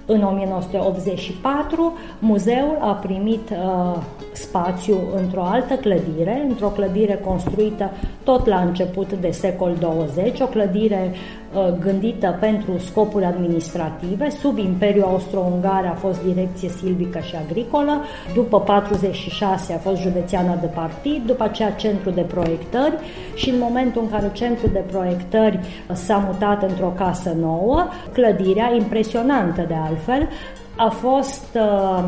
În 0.06 0.24
1984, 0.24 1.94
muzeul 2.20 2.78
a 2.80 2.92
primit 2.92 3.50
uh, 3.50 4.02
spațiu 4.32 4.98
într-o 5.16 5.44
altă 5.44 5.74
clădire, 5.74 6.46
într-o 6.48 6.68
clădire 6.68 7.22
construită 7.26 7.92
tot 8.24 8.46
la 8.46 8.60
început 8.60 9.14
de 9.14 9.32
secol 9.32 9.76
20, 9.80 10.40
o 10.40 10.46
clădire 10.46 11.12
uh, 11.12 11.39
gândită 11.80 12.38
pentru 12.40 12.78
scopuri 12.78 13.26
administrative. 13.26 14.30
Sub 14.30 14.58
Imperiul 14.58 15.04
Austro-Ungar 15.04 15.86
a 15.86 15.96
fost 15.96 16.24
direcție 16.24 16.70
silvică 16.70 17.20
și 17.20 17.36
agricolă, 17.36 18.02
după 18.34 18.60
46 18.60 19.74
a 19.74 19.78
fost 19.78 20.02
județeană 20.02 20.58
de 20.62 20.68
partid, 20.68 21.22
după 21.26 21.44
aceea 21.44 21.72
centru 21.72 22.10
de 22.10 22.22
proiectări 22.22 22.94
și 23.36 23.50
în 23.50 23.60
momentul 23.60 24.02
în 24.02 24.10
care 24.10 24.30
centru 24.34 24.68
de 24.68 24.84
proiectări 24.92 25.60
s-a 25.94 26.18
mutat 26.18 26.64
într-o 26.70 26.94
casă 26.98 27.36
nouă, 27.40 27.88
clădirea, 28.14 28.74
impresionantă 28.76 29.66
de 29.68 29.76
altfel, 29.88 30.30
a 30.80 30.90
fost 30.90 31.46
uh, 31.56 32.04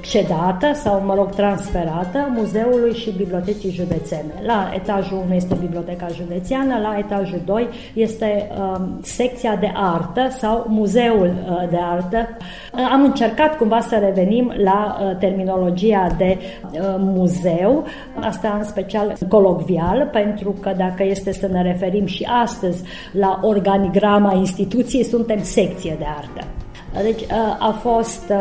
cedată 0.00 0.72
sau, 0.74 1.02
mă 1.04 1.14
rog, 1.14 1.30
transferată 1.30 2.32
Muzeului 2.34 2.94
și 2.94 3.10
Bibliotecii 3.16 3.70
Județene. 3.70 4.32
La 4.46 4.70
etajul 4.74 5.22
1 5.24 5.34
este 5.34 5.56
Biblioteca 5.60 6.06
Județeană, 6.08 6.78
la 6.82 6.98
etajul 6.98 7.40
2 7.44 7.68
este 7.94 8.50
uh, 8.58 8.80
secția 9.02 9.56
de 9.56 9.72
artă 9.74 10.28
sau 10.38 10.66
Muzeul 10.68 11.26
uh, 11.26 11.68
de 11.70 11.78
artă. 11.90 12.28
Uh, 12.72 12.88
am 12.92 13.02
încercat 13.02 13.56
cumva 13.56 13.80
să 13.80 13.96
revenim 13.96 14.52
la 14.56 14.98
uh, 15.00 15.16
terminologia 15.16 16.06
de 16.18 16.38
uh, 16.38 16.80
muzeu, 16.98 17.84
asta 18.20 18.56
în 18.58 18.64
special 18.64 19.16
colocvial, 19.28 20.08
pentru 20.12 20.54
că 20.60 20.72
dacă 20.76 21.04
este 21.04 21.32
să 21.32 21.46
ne 21.46 21.62
referim 21.62 22.06
și 22.06 22.28
astăzi 22.42 22.82
la 23.12 23.38
organigrama 23.42 24.34
instituției, 24.34 25.04
suntem 25.04 25.42
secție 25.42 25.96
de 25.98 26.04
artă. 26.18 26.61
Deci 27.02 27.24
a 27.58 27.78
fost 27.80 28.32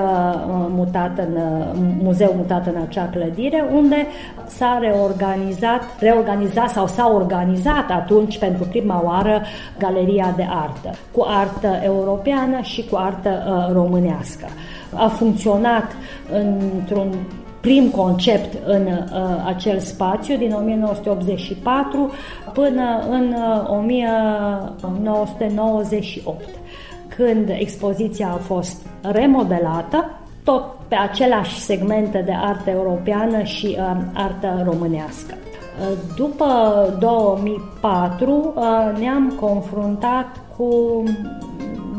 mutat 0.69 1.17
în 1.17 1.37
muzeu 2.03 2.33
mutat 2.35 2.67
în 2.67 2.75
acea 2.87 3.09
clădire 3.11 3.65
unde 3.73 4.07
s-a 4.47 4.77
reorganizat, 4.81 5.81
reorganizat 5.99 6.69
sau 6.69 6.87
s-a 6.87 7.11
organizat 7.13 7.89
atunci 7.89 8.39
pentru 8.39 8.63
prima 8.63 9.01
oară 9.05 9.41
galeria 9.77 10.33
de 10.35 10.47
artă, 10.49 10.91
cu 11.11 11.25
artă 11.27 11.79
europeană 11.83 12.61
și 12.61 12.85
cu 12.89 12.95
artă 12.95 13.43
românească. 13.73 14.45
A 14.93 15.07
funcționat 15.07 15.91
într-un 16.31 17.07
prim 17.61 17.89
concept 17.89 18.57
în 18.65 18.85
uh, 18.85 18.99
acel 19.45 19.79
spațiu 19.79 20.37
din 20.37 20.53
1984 20.53 22.11
până 22.53 23.05
în 23.09 23.33
uh, 23.33 23.69
1998 23.69 26.60
când 27.23 27.49
expoziția 27.49 28.27
a 28.27 28.37
fost 28.37 28.85
remodelată 29.01 30.19
tot 30.43 30.63
pe 30.87 30.95
aceleași 30.95 31.59
segmente 31.59 32.21
de 32.25 32.33
artă 32.41 32.69
europeană 32.69 33.43
și 33.43 33.77
uh, 33.79 33.97
artă 34.13 34.61
românească. 34.65 35.33
Uh, 35.33 35.97
după 36.15 36.45
2004 36.99 38.53
uh, 38.55 38.99
ne-am 38.99 39.37
confruntat 39.39 40.39
cu 40.57 41.03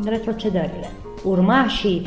retrocedările. 0.05 0.91
Urmașii 1.25 2.07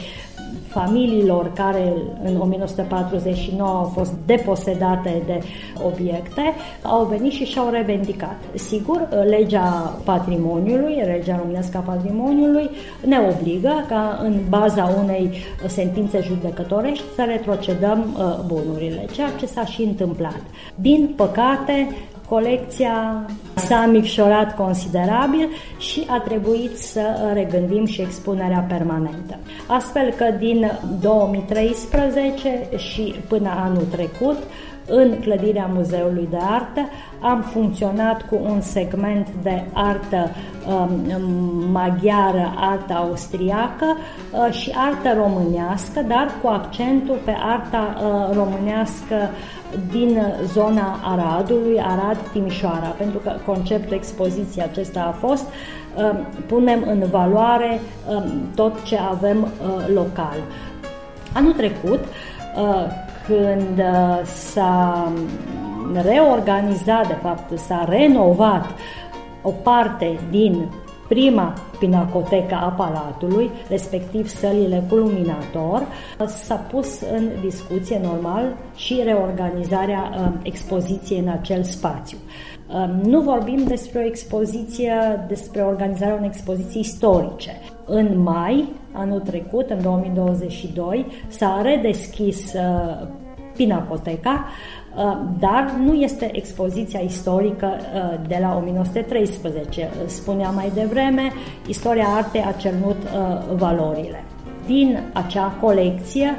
familiilor 0.80 1.52
care 1.54 1.94
în 2.24 2.40
1949 2.42 3.70
au 3.70 3.92
fost 3.94 4.14
deposedate 4.26 5.22
de 5.26 5.40
obiecte, 5.84 6.54
au 6.82 7.06
venit 7.06 7.32
și 7.32 7.46
și-au 7.46 7.70
revendicat. 7.70 8.38
Sigur, 8.54 9.08
legea 9.30 9.94
patrimoniului, 10.04 11.02
legea 11.06 11.38
românească 11.38 11.78
a 11.78 11.92
patrimoniului, 11.92 12.70
ne 13.06 13.18
obligă 13.34 13.86
ca 13.88 14.20
în 14.22 14.34
baza 14.50 14.96
unei 15.04 15.32
sentințe 15.68 16.20
judecătorești 16.22 17.04
să 17.16 17.24
retrocedăm 17.28 18.16
uh, 18.18 18.40
bunurile, 18.48 19.06
ceea 19.12 19.30
ce 19.40 19.46
s-a 19.46 19.66
și 19.66 19.82
întâmplat. 19.82 20.42
Din 20.76 21.14
păcate, 21.16 21.88
Colecția 22.30 23.26
s-a 23.56 23.86
micșorat 23.86 24.56
considerabil 24.56 25.50
și 25.78 26.06
a 26.08 26.20
trebuit 26.20 26.78
să 26.78 27.32
regândim 27.34 27.86
și 27.86 28.02
expunerea 28.02 28.66
permanentă. 28.70 29.38
Astfel 29.68 30.12
că 30.12 30.26
din 30.40 30.72
2013 31.02 32.70
și 32.78 33.16
până 33.28 33.50
anul 33.64 33.84
trecut, 33.92 34.38
în 34.88 35.20
clădirea 35.22 35.70
Muzeului 35.74 36.28
de 36.30 36.38
Artă 36.50 36.90
am 37.20 37.42
funcționat 37.42 38.28
cu 38.30 38.40
un 38.44 38.62
segment 38.62 39.28
de 39.42 39.64
artă 39.74 40.30
um, 40.68 40.90
maghiară, 41.72 42.54
artă 42.56 42.94
austriacă 42.94 43.86
uh, 44.32 44.54
și 44.54 44.72
artă 44.76 45.14
românească, 45.18 46.02
dar 46.08 46.32
cu 46.42 46.48
accentul 46.48 47.18
pe 47.26 47.36
arta 47.40 47.96
uh, 47.98 48.36
românească 48.36 49.16
din 49.92 50.22
zona 50.54 51.00
Aradului, 51.04 51.82
Arad-Timișoara, 51.82 52.96
pentru 52.98 53.20
că 53.20 53.32
conceptul 53.46 53.96
expoziției 53.96 54.64
acesta 54.64 55.02
a 55.02 55.28
fost 55.28 55.46
uh, 55.96 56.20
punem 56.48 56.84
în 56.88 57.04
valoare 57.12 57.80
uh, 58.10 58.24
tot 58.56 58.84
ce 58.84 58.98
avem 58.98 59.42
uh, 59.42 59.94
local. 59.94 60.38
Anul 61.34 61.54
trecut, 61.54 62.00
uh, 62.00 63.04
când 63.28 63.78
uh, 63.78 64.26
s-a 64.26 65.12
reorganizat, 65.94 67.08
de 67.08 67.18
fapt 67.22 67.60
s-a 67.60 67.86
renovat 67.90 68.66
o 69.42 69.50
parte 69.50 70.20
din 70.30 70.70
prima 71.08 71.54
pinacoteca 71.80 72.58
a 72.58 72.70
Palatului, 72.70 73.52
respectiv 73.70 74.28
sălile 74.28 74.84
cu 74.90 74.96
luminator, 74.96 75.88
s-a 76.26 76.56
pus 76.56 77.02
în 77.02 77.30
discuție 77.42 78.00
normal 78.04 78.56
și 78.76 79.02
reorganizarea 79.04 80.12
uh, 80.12 80.32
expoziției 80.42 81.20
în 81.20 81.28
acel 81.28 81.64
spațiu. 81.64 82.18
Uh, 82.68 82.90
nu 83.04 83.22
vorbim 83.22 83.64
despre 83.64 84.00
o 84.00 84.06
expoziție, 84.06 85.26
despre 85.28 85.62
organizarea 85.62 86.16
unei 86.16 86.30
expoziții 86.34 86.80
istorice. 86.80 87.52
În 87.86 88.22
mai, 88.22 88.70
anul 88.92 89.20
trecut, 89.20 89.70
în 89.70 89.82
2022, 89.82 91.06
s-a 91.28 91.62
redeschis 91.64 92.54
uh, 92.54 93.08
Pinacoteca, 93.56 94.46
Uh, 94.96 95.18
dar 95.40 95.76
nu 95.84 95.94
este 95.94 96.38
expoziția 96.38 97.00
istorică 97.00 97.68
uh, 97.68 98.28
de 98.28 98.38
la 98.42 98.56
1913. 98.56 99.90
Spuneam 100.06 100.56
mai 100.56 100.72
devreme, 100.74 101.32
istoria 101.68 102.08
artei 102.08 102.42
a 102.42 102.52
cernut 102.52 102.98
uh, 103.04 103.56
valorile 103.56 104.24
din 104.66 105.00
acea 105.14 105.58
colecție, 105.62 106.36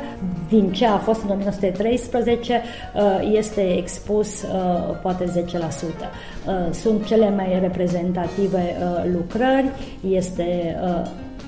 din 0.49 0.73
ce 0.73 0.87
a 0.87 0.97
fost 0.97 1.23
în 1.23 1.31
1913, 1.31 2.63
este 3.33 3.77
expus 3.77 4.45
poate 5.03 5.25
10%. 5.25 6.71
Sunt 6.71 7.07
cele 7.07 7.31
mai 7.31 7.59
reprezentative 7.61 8.77
lucrări, 9.13 9.71
este 10.09 10.77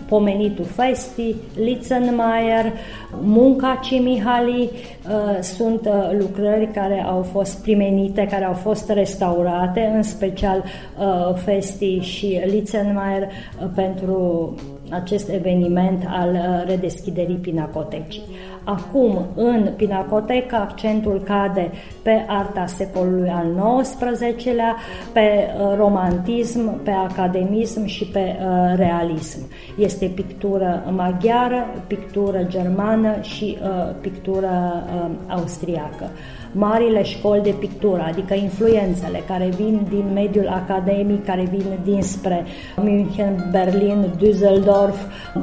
pomenitul 0.09 0.65
Festi, 0.65 1.35
Litzenmeier, 1.55 2.73
Munca 3.21 3.81
Cimihali, 3.83 4.71
uh, 4.71 5.39
sunt 5.41 5.87
uh, 5.87 6.11
lucrări 6.19 6.71
care 6.73 7.05
au 7.09 7.23
fost 7.23 7.63
primenite, 7.63 8.27
care 8.31 8.45
au 8.45 8.53
fost 8.53 8.91
restaurate, 8.91 9.93
în 9.95 10.03
special 10.03 10.65
uh, 10.99 11.35
Festi 11.35 11.99
și 11.99 12.41
Litzenmeier 12.45 13.29
pentru 13.75 14.55
acest 14.91 15.29
eveniment 15.29 16.05
al 16.09 16.37
redeschiderii 16.67 17.37
pinacotecii. 17.37 18.23
Acum, 18.65 19.27
în 19.35 19.73
Pinacoteca, 19.77 20.57
accentul 20.57 21.23
cade 21.25 21.71
pe 22.03 22.25
arta 22.27 22.67
secolului 22.67 23.29
al 23.29 23.81
XIX-lea, 23.83 24.77
pe 25.13 25.21
uh, 25.21 25.77
romantism, 25.77 26.83
pe 26.83 26.91
academism 26.91 27.85
și 27.85 28.05
pe 28.05 28.19
uh, 28.19 28.73
realism. 28.77 29.39
Este 29.79 30.07
pictură 30.07 30.83
maghiară, 30.97 31.67
pictură 31.87 32.43
germană 32.43 33.21
și 33.21 33.59
uh, 33.63 33.95
pictură 34.01 34.83
austriacă 35.29 36.11
marile 36.53 37.03
școli 37.03 37.43
de 37.43 37.55
pictură, 37.59 38.05
adică 38.07 38.35
influențele 38.35 39.23
care 39.27 39.49
vin 39.57 39.87
din 39.89 40.05
mediul 40.15 40.49
academic, 40.49 41.25
care 41.25 41.49
vin 41.51 41.79
dinspre 41.85 42.45
München, 42.77 43.49
Berlin, 43.51 44.13
Düsseldorf, 44.17 44.97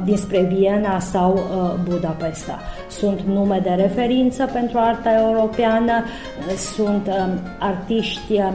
dinspre 0.04 0.40
Viena 0.40 0.98
sau 0.98 1.32
uh, 1.32 1.74
Budapesta. 1.88 2.58
Sunt 2.88 3.20
nume 3.20 3.60
de 3.62 3.70
referință 3.70 4.48
pentru 4.52 4.78
arta 4.78 5.10
europeană, 5.28 6.04
sunt 6.74 7.06
um, 7.06 7.38
artiști 7.58 8.32
um, 8.32 8.54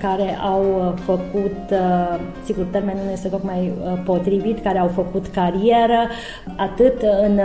care 0.00 0.38
au 0.42 0.62
uh, 0.62 1.00
făcut, 1.04 1.56
uh, 1.70 2.18
sigur 2.44 2.66
termenul 2.70 3.02
nu 3.04 3.10
este 3.10 3.28
tocmai 3.28 3.72
uh, 3.82 3.98
potrivit, 4.04 4.62
care 4.62 4.78
au 4.78 4.88
făcut 4.88 5.26
carieră 5.26 6.08
atât 6.56 7.02
în 7.22 7.40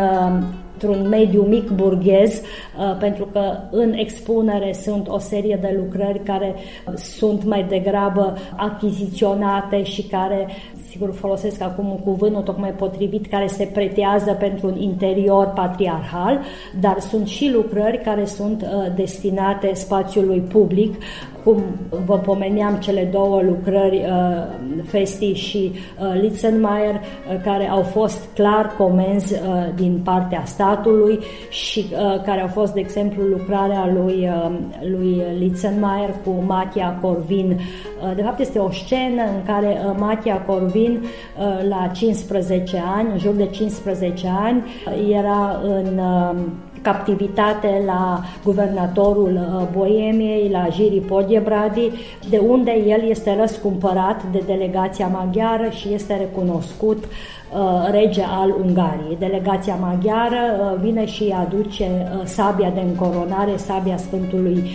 într-un 0.83 1.07
mediu 1.07 1.41
mic 1.41 1.69
burghez, 1.69 2.33
uh, 2.33 2.97
pentru 2.99 3.25
că 3.31 3.57
în 3.71 3.93
expunere 3.93 4.73
sunt 4.73 5.07
o 5.07 5.19
serie 5.19 5.57
de 5.61 5.79
lucrări 5.79 6.23
care 6.23 6.55
sunt 6.95 7.43
mai 7.43 7.65
degrabă 7.69 8.37
achiziționate 8.55 9.83
și 9.83 10.01
care 10.01 10.47
sigur 10.89 11.13
folosesc 11.13 11.61
acum 11.61 11.89
un 11.89 11.97
cuvânt 11.97 12.33
nu 12.33 12.41
tocmai 12.41 12.69
potrivit, 12.69 13.27
care 13.27 13.47
se 13.47 13.69
pretează 13.73 14.31
pentru 14.33 14.67
un 14.67 14.81
interior 14.81 15.51
patriarhal, 15.55 16.39
dar 16.79 16.99
sunt 16.99 17.27
și 17.27 17.51
lucrări 17.53 18.01
care 18.01 18.25
sunt 18.25 18.61
uh, 18.61 18.95
destinate 18.95 19.71
spațiului 19.73 20.39
public, 20.39 20.95
cum 21.43 21.63
vă 22.05 22.17
pomeneam 22.17 22.75
cele 22.75 23.09
două 23.11 23.41
lucrări, 23.41 23.97
uh, 23.97 24.81
Festi 24.85 25.33
și 25.33 25.71
uh, 25.73 26.21
Litzenmeier, 26.21 26.93
uh, 26.93 27.41
care 27.43 27.69
au 27.69 27.81
fost 27.81 28.29
clar 28.33 28.73
comenzi 28.77 29.33
uh, 29.33 29.39
din 29.75 30.01
partea 30.03 30.43
statului 30.45 31.19
și 31.49 31.85
uh, 31.91 32.21
care 32.21 32.41
au 32.41 32.47
fost, 32.47 32.73
de 32.73 32.79
exemplu, 32.79 33.23
lucrarea 33.23 33.91
lui, 33.93 34.29
uh, 34.29 34.51
lui 34.81 35.21
Litzenmeier 35.37 36.09
cu 36.23 36.43
Matia 36.45 36.97
Corvin. 37.01 37.59
Uh, 38.03 38.15
de 38.15 38.21
fapt, 38.21 38.39
este 38.39 38.59
o 38.59 38.71
scenă 38.71 39.21
în 39.21 39.43
care 39.45 39.81
uh, 39.87 39.95
Matia 39.97 40.41
Corvin, 40.41 41.01
uh, 41.01 41.67
la 41.69 41.87
15 41.93 42.83
ani, 42.95 43.09
în 43.11 43.17
jur 43.17 43.33
de 43.33 43.45
15 43.45 44.27
ani, 44.43 44.63
uh, 44.87 45.15
era 45.15 45.61
în 45.63 45.97
uh, 45.97 46.35
captivitate 46.83 47.83
la 47.85 48.21
guvernatorul 48.43 49.33
uh, 49.33 49.67
Boemiei, 49.77 50.49
la 50.51 50.67
Jiri 50.71 50.99
Podiebradi, 50.99 51.91
de 52.29 52.37
unde 52.37 52.71
el 52.87 53.09
este 53.09 53.37
răscumpărat 53.39 54.23
de 54.31 54.43
delegația 54.45 55.07
maghiară 55.07 55.69
și 55.69 55.93
este 55.93 56.17
recunoscut 56.17 57.03
uh, 57.03 57.87
rege 57.91 58.23
al 58.27 58.55
Ungariei. 58.65 59.17
Delegația 59.19 59.75
maghiară 59.75 60.41
uh, 60.59 60.79
vine 60.81 61.05
și 61.05 61.35
aduce 61.39 61.89
sabia 62.23 62.71
de 62.73 62.81
încoronare, 62.81 63.57
sabia 63.57 63.97
Sfântului 63.97 64.69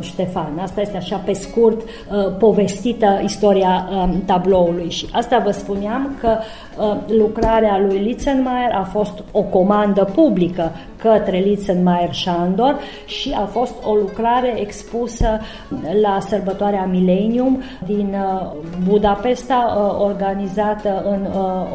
Ștefan. 0.00 0.58
Asta 0.62 0.80
este 0.80 0.96
așa 0.96 1.16
pe 1.16 1.32
scurt 1.32 1.80
povestită 2.38 3.20
istoria 3.22 3.88
um, 3.90 4.22
tabloului 4.26 4.90
și 4.90 5.06
asta 5.12 5.38
vă 5.38 5.50
spuneam 5.50 6.16
că 6.20 6.38
lucrarea 7.06 7.78
lui 7.86 7.98
Litzenmeier 7.98 8.70
a 8.72 8.82
fost 8.82 9.22
o 9.32 9.42
comandă 9.42 10.10
publică 10.14 10.72
către 11.04 11.38
Litzenmeier 11.38 12.12
Shandor 12.12 12.78
și 13.06 13.34
a 13.36 13.44
fost 13.44 13.74
o 13.84 13.94
lucrare 13.94 14.60
expusă 14.60 15.40
la 16.02 16.18
sărbătoarea 16.28 16.84
Millennium 16.84 17.62
din 17.86 18.14
uh, 18.14 18.50
Budapesta, 18.88 19.76
uh, 19.76 20.00
organizată 20.00 21.04
în 21.06 21.26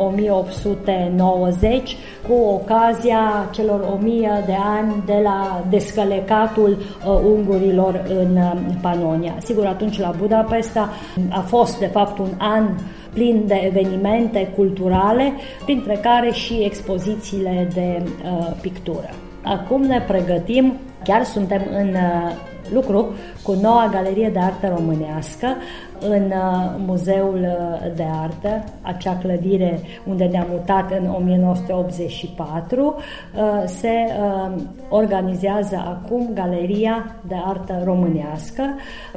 1890 0.06 1.92
uh, 1.92 1.98
cu 2.28 2.34
ocazia 2.34 3.50
celor 3.52 3.80
1000 3.94 4.44
de 4.46 4.58
ani 4.78 5.04
de 5.06 5.20
la 5.24 5.64
descălecatul 5.70 6.78
ungurilor 7.24 8.06
în 8.20 8.40
Panonia. 8.82 9.36
Sigur, 9.44 9.66
atunci 9.66 10.00
la 10.00 10.14
Budapesta 10.18 10.90
a 11.30 11.40
fost 11.40 11.80
de 11.80 11.86
fapt 11.86 12.20
un 12.20 12.30
an 12.38 12.64
plin 13.14 13.44
de 13.48 13.62
evenimente 13.66 14.52
culturale, 14.56 15.34
printre 15.66 16.00
care 16.02 16.32
și 16.32 16.54
expozițiile 16.64 17.68
de 17.74 18.02
uh, 18.04 18.52
pictură. 18.62 19.10
acum 19.44 19.82
ne 19.82 20.02
pregătim, 20.08 20.74
chiar 21.04 21.24
suntem 21.24 21.62
în 21.72 21.88
uh, 21.88 22.32
lucru 22.72 23.14
cu 23.44 23.58
noua 23.62 23.90
galerie 23.92 24.30
de 24.30 24.40
artă 24.40 24.74
românească 24.78 25.56
în 26.00 26.24
uh, 26.26 26.76
Muzeul 26.86 27.40
uh, 27.40 27.96
de 27.96 28.06
Artă, 28.22 28.64
acea 28.82 29.18
clădire 29.18 29.80
unde 30.08 30.26
ne-am 30.26 30.48
mutat 30.50 30.92
în 30.92 31.10
1984, 31.18 32.96
se 33.66 33.90
organizează 34.90 35.76
acum 35.76 36.30
Galeria 36.34 37.16
de 37.28 37.36
Artă 37.46 37.82
Românească, 37.84 38.64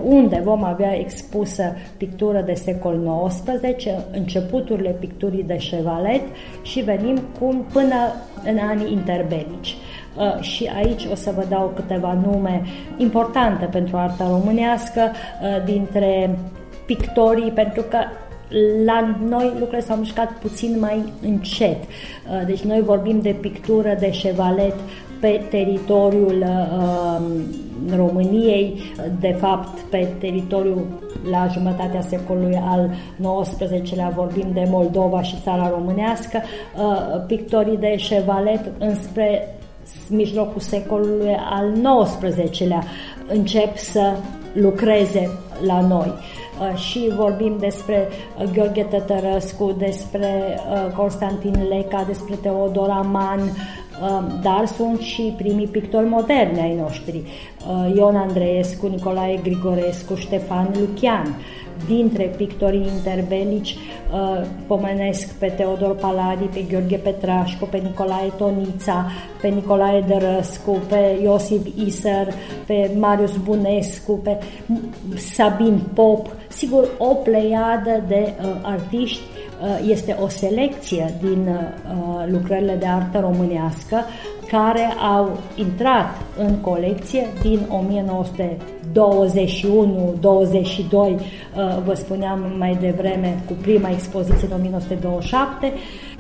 unde 0.05 0.41
vom 0.45 0.65
avea 0.65 0.99
expusă 0.99 1.77
pictură 1.97 2.41
de 2.41 2.55
secol 2.55 3.29
XIX, 3.29 3.87
începuturile 4.13 4.91
picturii 4.91 5.43
de 5.43 5.57
Chevalet 5.57 6.23
și 6.63 6.81
venim 6.81 7.19
cum 7.39 7.65
până 7.73 7.97
în 8.45 8.59
anii 8.59 8.93
interbelici. 8.93 9.77
Uh, 10.17 10.41
și 10.41 10.71
aici 10.77 11.07
o 11.11 11.15
să 11.15 11.33
vă 11.37 11.45
dau 11.49 11.73
câteva 11.75 12.13
nume 12.13 12.63
importante 12.97 13.65
pentru 13.65 13.97
arta 13.97 14.29
românească 14.29 15.01
uh, 15.01 15.65
dintre 15.65 16.39
pictorii, 16.97 17.51
pentru 17.51 17.83
că 17.83 17.99
la 18.85 19.17
noi 19.29 19.45
lucrurile 19.45 19.81
s-au 19.81 19.97
mișcat 19.97 20.33
puțin 20.33 20.77
mai 20.81 21.05
încet. 21.23 21.83
Uh, 21.83 22.47
deci 22.47 22.61
noi 22.61 22.81
vorbim 22.81 23.21
de 23.21 23.37
pictură 23.41 23.97
de 23.99 24.11
șevalet 24.11 24.75
pe 25.21 25.41
teritoriul 25.51 26.45
uh, 26.47 27.21
României, 27.97 28.83
de 29.21 29.37
fapt 29.41 29.79
pe 29.79 30.09
teritoriul 30.19 30.87
la 31.31 31.47
jumătatea 31.53 32.01
secolului 32.01 32.61
al 32.65 32.91
XIX-lea 33.43 34.13
vorbim 34.17 34.51
de 34.53 34.67
Moldova 34.71 35.23
și 35.23 35.37
țara 35.43 35.73
românească, 35.75 36.43
uh, 36.77 37.25
pictorii 37.27 37.77
de 37.77 37.97
șevalet 37.97 38.61
înspre 38.79 39.57
mijlocul 40.09 40.61
secolului 40.61 41.37
al 41.51 41.73
XIX-lea 42.03 42.83
încep 43.29 43.77
să 43.77 44.13
lucreze 44.53 45.31
la 45.67 45.81
noi. 45.81 46.13
Uh, 46.61 46.77
și 46.77 47.13
vorbim 47.17 47.57
despre 47.59 48.09
uh, 48.39 48.51
Gheorghe 48.53 48.83
Tătărăscu, 48.83 49.75
despre 49.79 50.29
uh, 50.57 50.93
Constantin 50.97 51.67
Leca, 51.69 52.05
despre 52.07 52.35
Teodor 52.35 52.89
Aman, 52.89 53.41
dar 54.43 54.67
sunt 54.67 55.01
și 55.01 55.35
primii 55.37 55.67
pictori 55.67 56.09
moderni 56.09 56.61
ai 56.61 56.75
noștri, 56.75 57.23
Ion 57.95 58.17
Andreescu, 58.17 58.87
Nicolae 58.87 59.41
Grigorescu, 59.43 60.15
Ștefan 60.15 60.75
Lucian 60.79 61.37
dintre 61.87 62.25
pictorii 62.25 62.89
interbelici 62.95 63.77
uh, 64.13 64.47
pomenesc 64.67 65.35
pe 65.35 65.47
Teodor 65.57 65.97
Paladi, 65.97 66.45
pe 66.45 66.65
Gheorghe 66.69 66.97
Petrașcu, 66.97 67.65
pe 67.65 67.77
Nicolae 67.77 68.33
Tonița, 68.37 69.07
pe 69.41 69.49
Nicolae 69.49 70.01
Dărăscu, 70.01 70.79
pe 70.89 71.19
Iosif 71.23 71.63
Iser, 71.85 72.29
pe 72.67 72.91
Marius 72.99 73.37
Bunescu, 73.37 74.13
pe 74.13 74.39
Sabin 75.17 75.81
Pop, 75.95 76.27
sigur 76.49 76.89
o 76.99 77.15
pleiadă 77.15 78.05
de 78.09 78.33
uh, 78.39 78.47
artiști 78.63 79.21
uh, 79.21 79.32
este 79.87 80.17
o 80.23 80.29
selecție 80.29 81.15
din 81.21 81.49
uh, 81.49 81.57
lucrările 82.31 82.75
de 82.75 82.87
artă 82.87 83.21
românească 83.21 84.05
care 84.49 84.95
au 85.15 85.39
intrat 85.55 86.23
în 86.39 86.57
colecție 86.57 87.27
din 87.43 87.61
1921, 87.69 90.15
22, 90.21 91.11
uh, 91.11 91.19
vă 91.85 91.95
spuneam 91.95 92.55
mai 92.59 92.79
devreme, 92.81 93.43
cu 93.47 93.53
prima 93.53 93.91
expoziție 93.91 94.49
în 94.51 94.57
1927, 94.57 95.73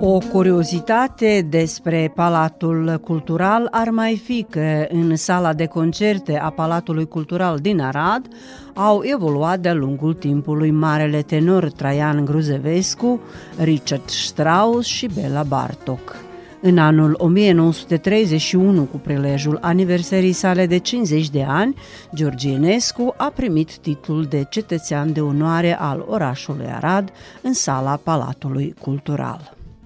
O 0.00 0.18
curiozitate 0.18 1.46
despre 1.50 2.12
Palatul 2.14 3.00
Cultural 3.04 3.68
ar 3.70 3.88
mai 3.90 4.20
fi 4.24 4.46
că 4.50 4.86
în 4.88 5.16
sala 5.16 5.52
de 5.52 5.66
concerte 5.66 6.38
a 6.38 6.50
Palatului 6.50 7.06
Cultural 7.06 7.58
din 7.58 7.80
Arad 7.80 8.26
au 8.74 9.02
evoluat 9.04 9.60
de-a 9.60 9.74
lungul 9.74 10.14
timpului 10.14 10.70
marele 10.70 11.22
tenor 11.22 11.70
Traian 11.70 12.24
Gruzevescu, 12.24 13.20
Richard 13.56 14.08
Strauss 14.08 14.88
și 14.88 15.08
Bela 15.14 15.42
Bartok. 15.42 16.16
În 16.60 16.78
anul 16.78 17.14
1931, 17.18 18.82
cu 18.82 18.96
prilejul 18.96 19.58
aniversării 19.60 20.32
sale 20.32 20.66
de 20.66 20.78
50 20.78 21.30
de 21.30 21.44
ani, 21.48 21.74
George 22.14 22.50
Enescu 22.50 23.14
a 23.16 23.32
primit 23.34 23.76
titlul 23.76 24.24
de 24.24 24.46
cetățean 24.50 25.12
de 25.12 25.20
onoare 25.20 25.78
al 25.78 26.04
orașului 26.08 26.66
Arad 26.66 27.12
în 27.42 27.52
sala 27.52 28.00
Palatului 28.02 28.74
Cultural. 28.80 29.57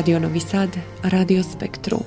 Radio 0.00 0.18
Novi 0.18 0.38
Sad, 0.38 0.78
Radio 1.02 1.42
Spektru. 1.42 2.06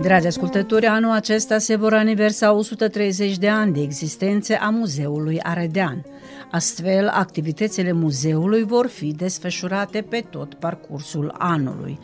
Dragi 0.00 0.26
ascultători, 0.26 0.86
anul 0.86 1.10
acesta 1.10 1.58
se 1.58 1.76
vor 1.76 1.92
aniversa 1.94 2.52
130 2.52 3.38
de 3.38 3.48
ani 3.48 3.72
de 3.72 3.80
existențe 3.80 4.54
a 4.54 4.68
Muzeului 4.68 5.40
Ardean. 5.42 6.04
Astfel, 6.50 7.08
activitățile 7.08 7.92
muzeului 7.92 8.62
vor 8.62 8.86
fi 8.86 9.12
desfășurate 9.12 10.00
pe 10.02 10.24
tot 10.30 10.54
parcursul 10.54 11.34
anului. 11.38 11.98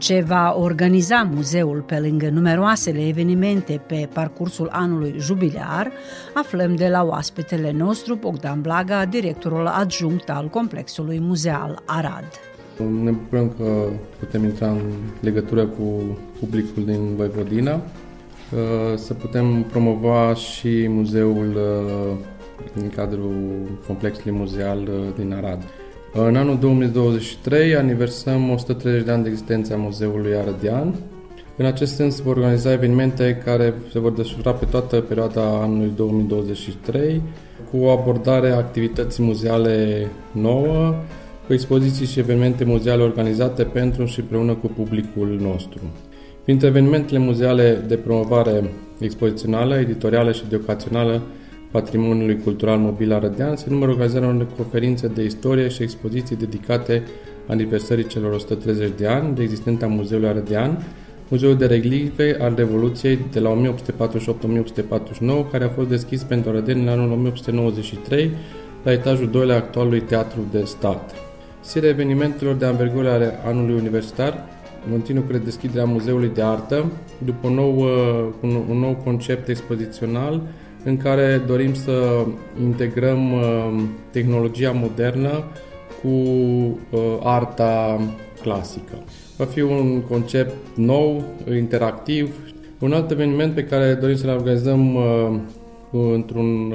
Ce 0.00 0.24
va 0.26 0.54
organiza 0.58 1.28
muzeul 1.34 1.80
pe 1.80 1.98
lângă 1.98 2.28
numeroasele 2.28 3.08
evenimente 3.08 3.82
pe 3.86 4.08
parcursul 4.12 4.68
anului 4.72 5.14
jubilear, 5.18 5.92
aflăm 6.34 6.74
de 6.74 6.88
la 6.88 7.04
oaspetele 7.04 7.72
nostru 7.72 8.14
Bogdan 8.14 8.60
Blaga, 8.60 9.04
directorul 9.04 9.66
adjunct 9.66 10.30
al 10.30 10.48
complexului 10.48 11.18
muzeal 11.18 11.82
Arad. 11.86 12.28
Ne 13.02 13.10
bucurăm 13.10 13.52
că 13.58 13.88
putem 14.18 14.44
intra 14.44 14.70
în 14.70 14.80
legătură 15.20 15.66
cu 15.66 16.18
publicul 16.38 16.84
din 16.84 17.16
Voivodina, 17.16 17.74
uh, 17.74 17.80
să 18.96 19.14
putem 19.14 19.62
promova 19.62 20.34
și 20.34 20.86
muzeul 20.88 21.56
uh, 21.56 22.16
în 22.74 22.88
cadrul 22.88 23.34
complexului 23.86 24.38
muzeal 24.38 24.78
uh, 24.78 25.14
din 25.16 25.32
Arad. 25.32 25.79
În 26.12 26.36
anul 26.36 26.58
2023 26.58 27.76
aniversăm 27.76 28.50
130 28.50 29.04
de 29.04 29.10
ani 29.10 29.22
de 29.22 29.28
existență 29.28 29.72
a 29.72 29.76
Muzeului 29.76 30.34
Arădean. 30.34 30.94
În 31.56 31.66
acest 31.66 31.94
sens 31.94 32.20
vor 32.20 32.36
organiza 32.36 32.72
evenimente 32.72 33.42
care 33.44 33.74
se 33.92 33.98
vor 33.98 34.12
desfășura 34.12 34.52
pe 34.52 34.64
toată 34.64 35.00
perioada 35.00 35.42
anului 35.42 35.92
2023 35.96 37.22
cu 37.70 37.76
o 37.76 37.88
abordare 37.88 38.50
a 38.50 38.56
activității 38.56 39.22
muzeale 39.22 40.06
nouă, 40.32 40.94
cu 41.46 41.52
expoziții 41.52 42.06
și 42.06 42.18
evenimente 42.18 42.64
muzeale 42.64 43.02
organizate 43.02 43.62
pentru 43.62 44.04
și 44.04 44.20
împreună 44.20 44.54
cu 44.54 44.66
publicul 44.66 45.38
nostru. 45.40 45.80
Printre 46.44 46.66
evenimentele 46.66 47.18
muzeale 47.18 47.84
de 47.86 47.96
promovare 47.96 48.70
expozițională, 48.98 49.78
editorială 49.78 50.32
și 50.32 50.42
educațională 50.46 51.22
patrimoniului 51.70 52.38
cultural 52.44 52.78
mobil 52.78 53.12
arădean 53.12 53.56
se 53.56 53.66
numără 53.68 53.90
organizarea 53.90 54.28
unor 54.28 54.46
conferințe 54.56 55.06
de 55.08 55.24
istorie 55.24 55.68
și 55.68 55.82
expoziții 55.82 56.36
dedicate 56.36 57.02
aniversării 57.46 58.06
celor 58.06 58.32
130 58.32 58.90
de 58.96 59.06
ani 59.06 59.34
de 59.34 59.42
existența 59.42 59.86
Muzeului 59.86 60.28
Arădean, 60.28 60.84
Muzeul 61.28 61.56
de 61.56 61.66
Reglive 61.66 62.36
al 62.40 62.52
Revoluției 62.56 63.18
de 63.32 63.40
la 63.40 63.74
1848-1849, 65.46 65.50
care 65.50 65.64
a 65.64 65.68
fost 65.68 65.88
deschis 65.88 66.22
pentru 66.22 66.50
arădeni 66.50 66.82
în 66.82 66.88
anul 66.88 67.10
1893 67.12 68.30
la 68.82 68.92
etajul 68.92 69.30
2 69.30 69.42
al 69.42 69.50
actualului 69.50 70.00
Teatru 70.00 70.40
de 70.50 70.64
Stat. 70.64 71.14
Seria 71.60 71.88
evenimentelor 71.88 72.54
de 72.54 72.64
anvergură 72.64 73.10
ale 73.10 73.38
anului 73.46 73.74
universitar 73.74 74.48
continuă 74.90 75.22
cu 75.22 75.32
redeschiderea 75.32 75.84
Muzeului 75.84 76.30
de 76.34 76.42
Artă, 76.42 76.92
după 77.24 77.48
un 77.48 77.54
nou, 77.54 77.80
un, 78.40 78.50
un 78.68 78.78
nou 78.78 79.00
concept 79.04 79.48
expozițional 79.48 80.42
în 80.84 80.96
care 80.96 81.42
dorim 81.46 81.74
să 81.74 82.24
integrăm 82.62 83.32
uh, 83.32 83.82
tehnologia 84.10 84.70
modernă 84.70 85.44
cu 86.02 86.08
uh, 86.08 87.00
arta 87.22 88.00
clasică. 88.42 89.02
Va 89.36 89.44
fi 89.44 89.60
un 89.60 90.02
concept 90.08 90.54
nou, 90.74 91.24
interactiv. 91.56 92.34
Un 92.78 92.92
alt 92.92 93.10
eveniment 93.10 93.54
pe 93.54 93.64
care 93.64 93.94
dorim 93.94 94.16
să-l 94.16 94.30
organizăm 94.30 94.94
uh, 94.94 95.38
într-un 96.14 96.74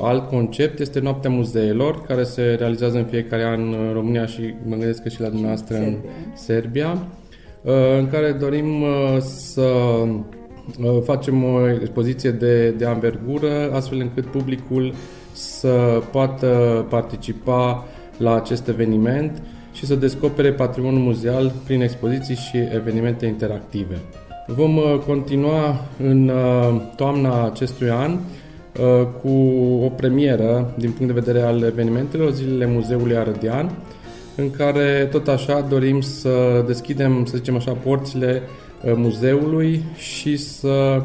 alt 0.00 0.28
concept 0.28 0.78
este 0.78 1.00
Noaptea 1.00 1.30
Muzeelor, 1.30 2.02
care 2.02 2.22
se 2.22 2.56
realizează 2.58 2.96
în 2.96 3.04
fiecare 3.04 3.44
an 3.44 3.60
în 3.60 3.92
România 3.92 4.26
și 4.26 4.40
mă 4.66 4.76
gândesc 4.76 5.02
că 5.02 5.08
și 5.08 5.20
la 5.20 5.28
dumneavoastră 5.28 5.76
în 5.76 5.96
Serbia, 6.34 7.06
în 7.98 8.08
care 8.10 8.32
dorim 8.32 8.84
să 9.18 9.70
facem 11.04 11.44
o 11.44 11.70
expoziție 11.70 12.30
de, 12.30 12.68
de 12.68 12.84
anvergură, 12.84 13.72
astfel 13.72 13.98
încât 14.00 14.26
publicul 14.26 14.94
să 15.32 16.02
poată 16.10 16.46
participa 16.88 17.84
la 18.16 18.34
acest 18.34 18.68
eveniment 18.68 19.42
și 19.72 19.86
să 19.86 19.94
descopere 19.94 20.52
patrimoniul 20.52 21.02
muzeal 21.02 21.52
prin 21.64 21.80
expoziții 21.80 22.34
și 22.34 22.56
evenimente 22.74 23.26
interactive. 23.26 23.98
Vom 24.46 24.78
continua 25.06 25.80
în 26.02 26.30
toamna 26.96 27.44
acestui 27.44 27.90
an 27.90 28.18
cu 29.22 29.28
o 29.84 29.88
premieră 29.88 30.74
din 30.78 30.90
punct 30.90 31.14
de 31.14 31.20
vedere 31.20 31.44
al 31.44 31.62
evenimentelor, 31.62 32.30
zilele 32.30 32.66
Muzeului 32.66 33.16
Arădean, 33.16 33.70
în 34.36 34.50
care 34.50 35.08
tot 35.10 35.28
așa 35.28 35.60
dorim 35.60 36.00
să 36.00 36.64
deschidem, 36.66 37.24
să 37.24 37.36
zicem 37.36 37.56
așa, 37.56 37.72
porțile 37.72 38.42
muzeului 38.94 39.82
și 39.96 40.36
să 40.36 41.02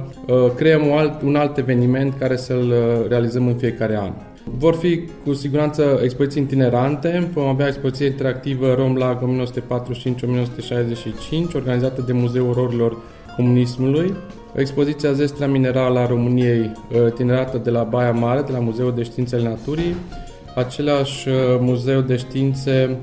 creăm 0.56 0.88
un 0.88 0.98
alt, 0.98 1.22
un 1.22 1.36
alt 1.36 1.58
eveniment 1.58 2.14
care 2.20 2.36
să-l 2.36 2.74
realizăm 3.10 3.48
în 3.48 3.56
fiecare 3.56 3.98
an. 3.98 4.12
Vor 4.58 4.76
fi 4.76 5.02
cu 5.26 5.34
siguranță 5.34 6.00
expoziții 6.04 6.42
itinerante, 6.42 7.30
vom 7.34 7.48
avea 7.48 7.68
expoziție 7.68 8.06
interactivă 8.06 8.74
Romlag 8.74 9.18
1945-1965, 11.50 11.54
organizată 11.56 12.04
de 12.06 12.14
Muzeul 12.14 12.50
Ororilor 12.50 12.98
Comunismului, 13.36 14.14
expoziția 14.56 15.12
Zestrea 15.12 15.48
Minerală 15.48 16.00
a 16.00 16.08
României, 16.08 16.72
tinerată 17.16 17.58
de 17.58 17.70
la 17.70 17.84
Baia 17.84 18.12
Mare, 18.12 18.42
de 18.42 18.52
la 18.52 18.60
Muzeul 18.60 18.94
de 18.96 19.04
Științele 19.04 19.44
Naturii, 19.44 19.96
același 20.56 21.28
muzeu 21.60 22.02
de 22.02 22.16
științe 22.16 22.98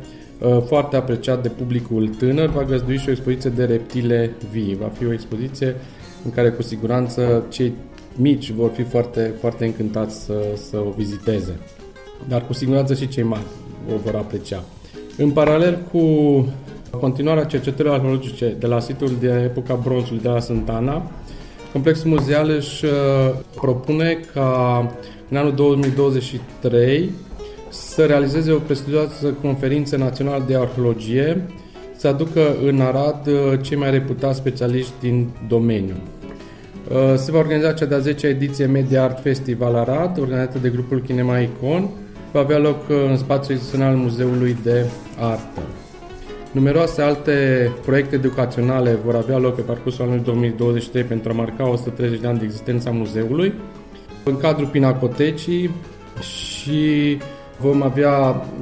foarte 0.66 0.96
apreciat 0.96 1.42
de 1.42 1.48
publicul 1.48 2.08
tânăr, 2.08 2.48
va 2.48 2.62
găzdui 2.62 2.98
și 2.98 3.08
o 3.08 3.10
expoziție 3.10 3.50
de 3.50 3.64
reptile 3.64 4.30
vii. 4.50 4.76
Va 4.80 4.90
fi 4.98 5.06
o 5.06 5.12
expoziție 5.12 5.76
în 6.24 6.30
care 6.30 6.50
cu 6.50 6.62
siguranță 6.62 7.44
cei 7.48 7.72
mici 8.16 8.50
vor 8.50 8.70
fi 8.70 8.82
foarte, 8.82 9.34
foarte 9.40 9.64
încântați 9.64 10.24
să, 10.24 10.34
să 10.54 10.76
o 10.76 10.90
viziteze. 10.96 11.58
Dar 12.28 12.46
cu 12.46 12.52
siguranță 12.52 12.94
și 12.94 13.08
cei 13.08 13.22
mari 13.22 13.46
o 13.94 13.96
vor 14.04 14.14
aprecia. 14.14 14.64
În 15.16 15.30
paralel 15.30 15.78
cu 15.92 16.00
continuarea 17.00 17.44
cercetărilor 17.44 17.96
arheologice 17.96 18.54
de 18.58 18.66
la 18.66 18.80
situl 18.80 19.10
de 19.20 19.40
epoca 19.44 19.74
bronzului 19.74 20.22
de 20.22 20.28
la 20.28 20.40
Santana, 20.40 21.10
Complexul 21.76 22.10
muzeal 22.10 22.50
își 22.50 22.84
propune 23.54 24.20
ca 24.32 24.80
în 25.28 25.36
anul 25.36 25.54
2023 25.54 27.10
să 27.94 28.04
realizeze 28.04 28.52
o 28.52 28.58
prestigioasă 28.58 29.26
conferință 29.42 29.96
națională 29.96 30.44
de 30.46 30.56
arheologie, 30.56 31.46
să 31.96 32.08
aducă 32.08 32.40
în 32.64 32.80
Arad 32.80 33.28
cei 33.60 33.76
mai 33.76 33.90
reputați 33.90 34.38
specialiști 34.38 34.92
din 35.00 35.28
domeniu. 35.48 35.94
Se 37.16 37.30
va 37.30 37.38
organiza 37.38 37.72
cea 37.72 37.84
de-a 37.84 38.00
10-a 38.00 38.28
ediție 38.28 38.66
Media 38.66 39.02
Art 39.02 39.22
Festival 39.22 39.74
Arad, 39.74 40.18
organizată 40.20 40.58
de 40.58 40.68
grupul 40.68 41.02
Kinema 41.06 41.38
Icon, 41.38 41.88
va 42.32 42.40
avea 42.40 42.58
loc 42.58 42.88
în 43.08 43.16
spațiul 43.16 43.56
instituțional 43.56 43.94
Muzeului 43.94 44.56
de 44.62 44.84
Artă. 45.18 45.60
Numeroase 46.52 47.02
alte 47.02 47.70
proiecte 47.84 48.14
educaționale 48.14 48.98
vor 49.04 49.14
avea 49.14 49.38
loc 49.38 49.54
pe 49.54 49.60
parcursul 49.60 50.04
anului 50.04 50.22
2023 50.24 51.02
pentru 51.02 51.30
a 51.30 51.34
marca 51.34 51.68
130 51.68 52.20
de 52.20 52.26
ani 52.26 52.38
de 52.38 52.44
existența 52.44 52.90
muzeului. 52.90 53.52
În 54.24 54.36
cadrul 54.36 54.66
Pinacotecii 54.66 55.70
și 56.20 57.18
vom 57.60 57.82
avea, 57.82 58.12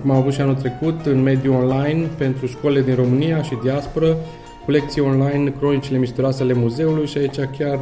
cum 0.01 0.11
am 0.11 0.17
avut 0.17 0.33
și 0.33 0.41
anul 0.41 0.55
trecut, 0.55 1.07
în 1.07 1.23
mediul 1.23 1.55
online 1.55 2.07
pentru 2.19 2.47
școlile 2.47 2.83
din 2.83 2.95
România 2.95 3.43
și 3.43 3.59
diaspora, 3.63 4.17
cu 4.65 4.71
lecții 4.71 5.01
online, 5.01 5.53
cronicile 5.59 5.99
misterioase 5.99 6.43
ale 6.43 6.53
muzeului 6.53 7.07
și 7.07 7.19
aici 7.19 7.41
chiar 7.59 7.79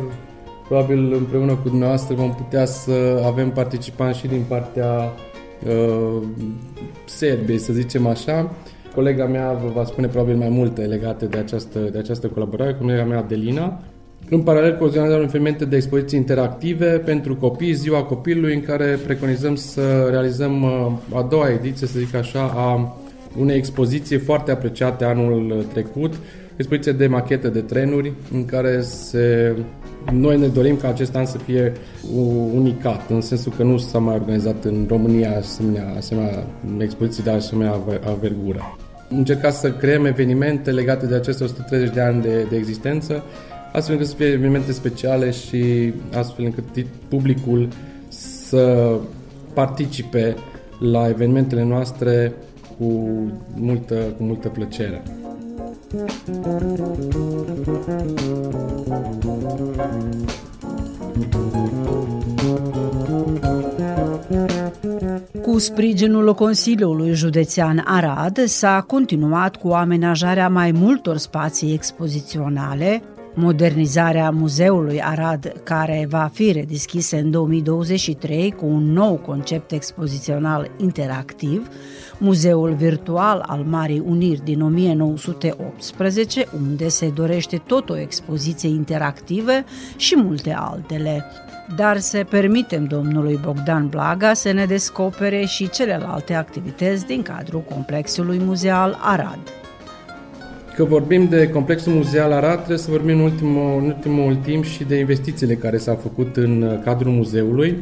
probabil 0.68 1.12
împreună 1.12 1.54
cu 1.54 1.68
dumneavoastră 1.68 2.14
vom 2.14 2.34
putea 2.34 2.64
să 2.64 3.22
avem 3.26 3.50
participanți 3.50 4.18
și 4.18 4.26
din 4.26 4.44
partea 4.48 5.12
uh, 5.66 6.22
Serbiei, 7.04 7.58
să 7.58 7.72
zicem 7.72 8.06
așa. 8.06 8.50
Colega 8.94 9.24
mea 9.24 9.52
vă 9.52 9.68
va 9.74 9.84
spune 9.84 10.06
probabil 10.06 10.36
mai 10.36 10.48
multe 10.48 10.82
legate 10.82 11.26
de 11.26 11.38
această, 11.38 11.78
de 11.78 11.98
această 11.98 12.26
colaborare, 12.26 12.74
colega 12.74 13.04
mea 13.04 13.18
Adelina. 13.18 13.82
În 14.28 14.40
paralel 14.40 14.76
cu 14.76 14.84
organizarea 14.84 15.24
evenimente 15.24 15.64
de 15.64 15.76
expoziții 15.76 16.18
interactive 16.18 16.86
pentru 16.86 17.36
copii, 17.36 17.72
Ziua 17.72 18.02
Copilului, 18.02 18.54
în 18.54 18.62
care 18.62 18.98
preconizăm 19.06 19.54
să 19.54 20.08
realizăm 20.10 20.62
uh, 20.62 21.18
a 21.18 21.22
doua 21.22 21.50
ediție, 21.50 21.86
să 21.86 21.98
zic 21.98 22.14
așa, 22.14 22.52
a 22.54 22.96
unei 23.38 23.56
expoziții 23.56 24.18
foarte 24.18 24.50
apreciate 24.50 25.04
anul 25.04 25.66
trecut, 25.72 26.14
expoziție 26.56 26.92
de 26.92 27.06
machete 27.06 27.48
de 27.48 27.60
trenuri, 27.60 28.12
în 28.32 28.44
care 28.44 28.80
se 28.80 29.54
noi 30.10 30.38
ne 30.38 30.46
dorim 30.46 30.76
ca 30.76 30.88
acest 30.88 31.14
an 31.14 31.26
să 31.26 31.38
fie 31.38 31.72
unicat, 32.54 33.10
în 33.10 33.20
sensul 33.20 33.52
că 33.56 33.62
nu 33.62 33.78
s-a 33.78 33.98
mai 33.98 34.14
organizat 34.14 34.64
în 34.64 34.84
România 34.88 35.36
asemenea, 35.36 35.94
asemenea 35.96 36.44
expoziții 36.78 37.22
de 37.22 37.30
asemenea 37.30 37.78
avergură. 38.06 38.76
Încercat 39.08 39.54
să 39.54 39.72
creăm 39.72 40.04
evenimente 40.04 40.70
legate 40.70 41.06
de 41.06 41.14
aceste 41.14 41.44
130 41.44 41.94
de 41.94 42.00
ani 42.00 42.22
de, 42.22 42.46
de 42.50 42.56
existență, 42.56 43.22
astfel 43.72 43.94
încât 43.94 44.10
să 44.10 44.16
fie 44.16 44.26
evenimente 44.26 44.72
speciale 44.72 45.30
și 45.30 45.92
astfel 46.14 46.44
încât 46.44 46.86
publicul 47.08 47.68
să 48.08 48.94
participe 49.54 50.36
la 50.78 51.08
evenimentele 51.08 51.64
noastre 51.64 52.32
cu 52.78 53.10
multă, 53.54 53.94
cu 53.94 54.22
multă 54.22 54.48
plăcere. 54.48 55.02
Cu 65.42 65.58
sprijinul 65.58 66.34
Consiliului 66.34 67.12
Județean 67.12 67.82
Arad 67.84 68.44
s-a 68.44 68.84
continuat 68.86 69.56
cu 69.56 69.68
amenajarea 69.68 70.48
mai 70.48 70.70
multor 70.72 71.16
spații 71.16 71.72
expoziționale, 71.72 73.02
modernizarea 73.34 74.30
Muzeului 74.30 75.02
Arad, 75.02 75.52
care 75.62 76.06
va 76.08 76.30
fi 76.32 76.52
redeschis 76.52 77.10
în 77.10 77.30
2023 77.30 78.50
cu 78.50 78.66
un 78.66 78.92
nou 78.92 79.14
concept 79.14 79.72
expozițional 79.72 80.70
interactiv, 80.76 81.68
Muzeul 82.18 82.74
Virtual 82.74 83.44
al 83.46 83.64
Marii 83.68 84.02
Uniri 84.06 84.44
din 84.44 84.62
1918, 84.62 86.46
unde 86.62 86.88
se 86.88 87.08
dorește 87.08 87.62
tot 87.66 87.90
o 87.90 87.98
expoziție 87.98 88.68
interactivă 88.68 89.52
și 89.96 90.16
multe 90.16 90.54
altele. 90.58 91.24
Dar 91.76 91.98
să 91.98 92.24
permitem 92.30 92.84
domnului 92.84 93.40
Bogdan 93.44 93.88
Blaga 93.88 94.32
să 94.32 94.52
ne 94.52 94.64
descopere 94.64 95.44
și 95.44 95.70
celelalte 95.70 96.34
activități 96.34 97.06
din 97.06 97.22
cadrul 97.22 97.60
complexului 97.60 98.38
muzeal 98.38 98.98
Arad. 99.00 99.61
Că 100.82 100.88
vorbim 100.88 101.28
de 101.28 101.48
complexul 101.48 101.92
muzeal 101.92 102.32
Arad, 102.32 102.56
trebuie 102.56 102.78
să 102.78 102.90
vorbim 102.90 103.18
în 103.18 103.20
ultimul, 103.20 103.78
în 103.78 103.84
ultimul 103.84 104.34
timp 104.34 104.64
și 104.64 104.84
de 104.84 104.98
investițiile 104.98 105.54
care 105.54 105.76
s-au 105.76 105.94
făcut 105.94 106.36
în 106.36 106.80
cadrul 106.84 107.12
muzeului. 107.12 107.76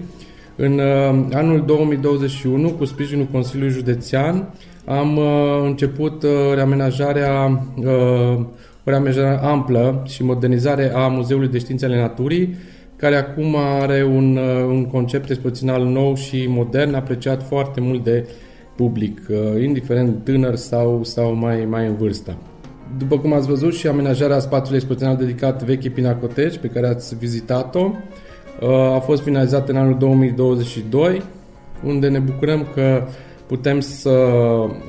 În 0.57 0.79
uh, 0.79 1.27
anul 1.33 1.65
2021, 1.67 2.71
cu 2.71 2.85
sprijinul 2.85 3.27
Consiliului 3.33 3.75
Județean, 3.75 4.55
am 4.85 5.17
uh, 5.17 5.25
început 5.65 6.23
uh, 6.23 6.31
reamenajarea, 6.55 7.63
o 8.85 8.91
reamenajare 8.91 9.39
amplă 9.43 10.03
și 10.07 10.25
modernizare 10.25 10.93
a 10.95 11.07
Muzeului 11.07 11.49
de 11.49 11.59
Științe 11.59 11.85
ale 11.85 11.97
Naturii, 11.97 12.57
care 12.97 13.17
acum 13.17 13.57
are 13.57 14.05
un, 14.05 14.37
un 14.69 14.87
concept 14.87 15.31
expozițional 15.31 15.85
nou 15.85 16.15
și 16.15 16.47
modern, 16.49 16.95
apreciat 16.95 17.47
foarte 17.47 17.81
mult 17.81 18.05
de 18.05 18.29
public, 18.77 19.21
indiferent 19.63 20.25
tânăr 20.25 20.55
sau, 20.55 21.05
sau 21.05 21.35
mai, 21.35 21.65
mai 21.65 21.87
în 21.87 21.97
vârstă. 21.97 22.37
După 22.99 23.19
cum 23.19 23.33
ați 23.33 23.47
văzut 23.47 23.75
și 23.75 23.87
amenajarea 23.87 24.39
spațiului 24.39 24.77
expozițional 24.77 25.17
dedicat 25.17 25.63
vechi 25.63 25.93
Pinacoteci, 25.93 26.59
pe 26.59 26.69
care 26.69 26.87
ați 26.87 27.17
vizitat-o, 27.17 27.91
a 28.95 28.99
fost 28.99 29.23
finalizat 29.23 29.69
în 29.69 29.77
anul 29.77 29.99
2022, 29.99 31.23
unde 31.85 32.09
ne 32.09 32.19
bucurăm 32.19 32.67
că 32.75 33.03
putem 33.47 33.81
să 33.81 34.11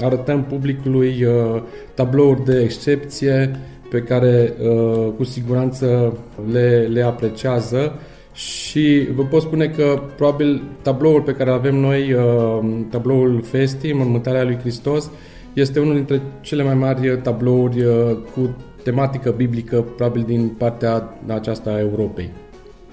arătăm 0.01 0.43
publicului 0.43 1.23
uh, 1.23 1.61
tablouri 1.93 2.45
de 2.45 2.61
excepție 2.61 3.59
pe 3.89 3.99
care 4.01 4.53
uh, 4.61 5.07
cu 5.17 5.23
siguranță 5.23 6.17
le, 6.51 6.87
le 6.91 7.01
apreciază. 7.01 7.93
Și 8.33 9.07
vă 9.15 9.23
pot 9.23 9.41
spune 9.41 9.67
că 9.67 10.01
probabil 10.15 10.63
tabloul 10.81 11.21
pe 11.21 11.31
care 11.31 11.51
avem 11.51 11.75
noi, 11.75 12.13
uh, 12.13 12.59
tabloul 12.89 13.41
Festi, 13.43 13.93
Mormântarea 13.93 14.43
lui 14.43 14.57
Hristos, 14.61 15.11
este 15.53 15.79
unul 15.79 15.93
dintre 15.93 16.21
cele 16.41 16.63
mai 16.63 16.73
mari 16.73 17.17
tablouri 17.21 17.85
cu 18.33 18.55
tematică 18.83 19.31
biblică, 19.31 19.85
probabil 19.95 20.23
din 20.27 20.47
partea 20.57 21.17
aceasta 21.27 21.69
a 21.69 21.79
Europei. 21.79 22.29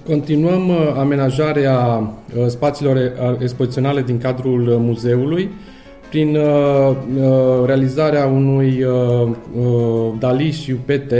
Continuăm 0.05 0.69
uh, 0.69 0.93
amenajarea 0.97 1.77
uh, 2.37 2.45
spațiilor 2.47 2.95
uh, 2.95 3.37
expoziționale 3.39 4.01
din 4.01 4.17
cadrul 4.17 4.61
muzeului 4.61 5.49
prin 6.09 6.37
realizarea 7.65 8.25
unui 8.25 8.85
DALI 10.19 10.51
și 10.51 10.71
UPT 10.71 11.13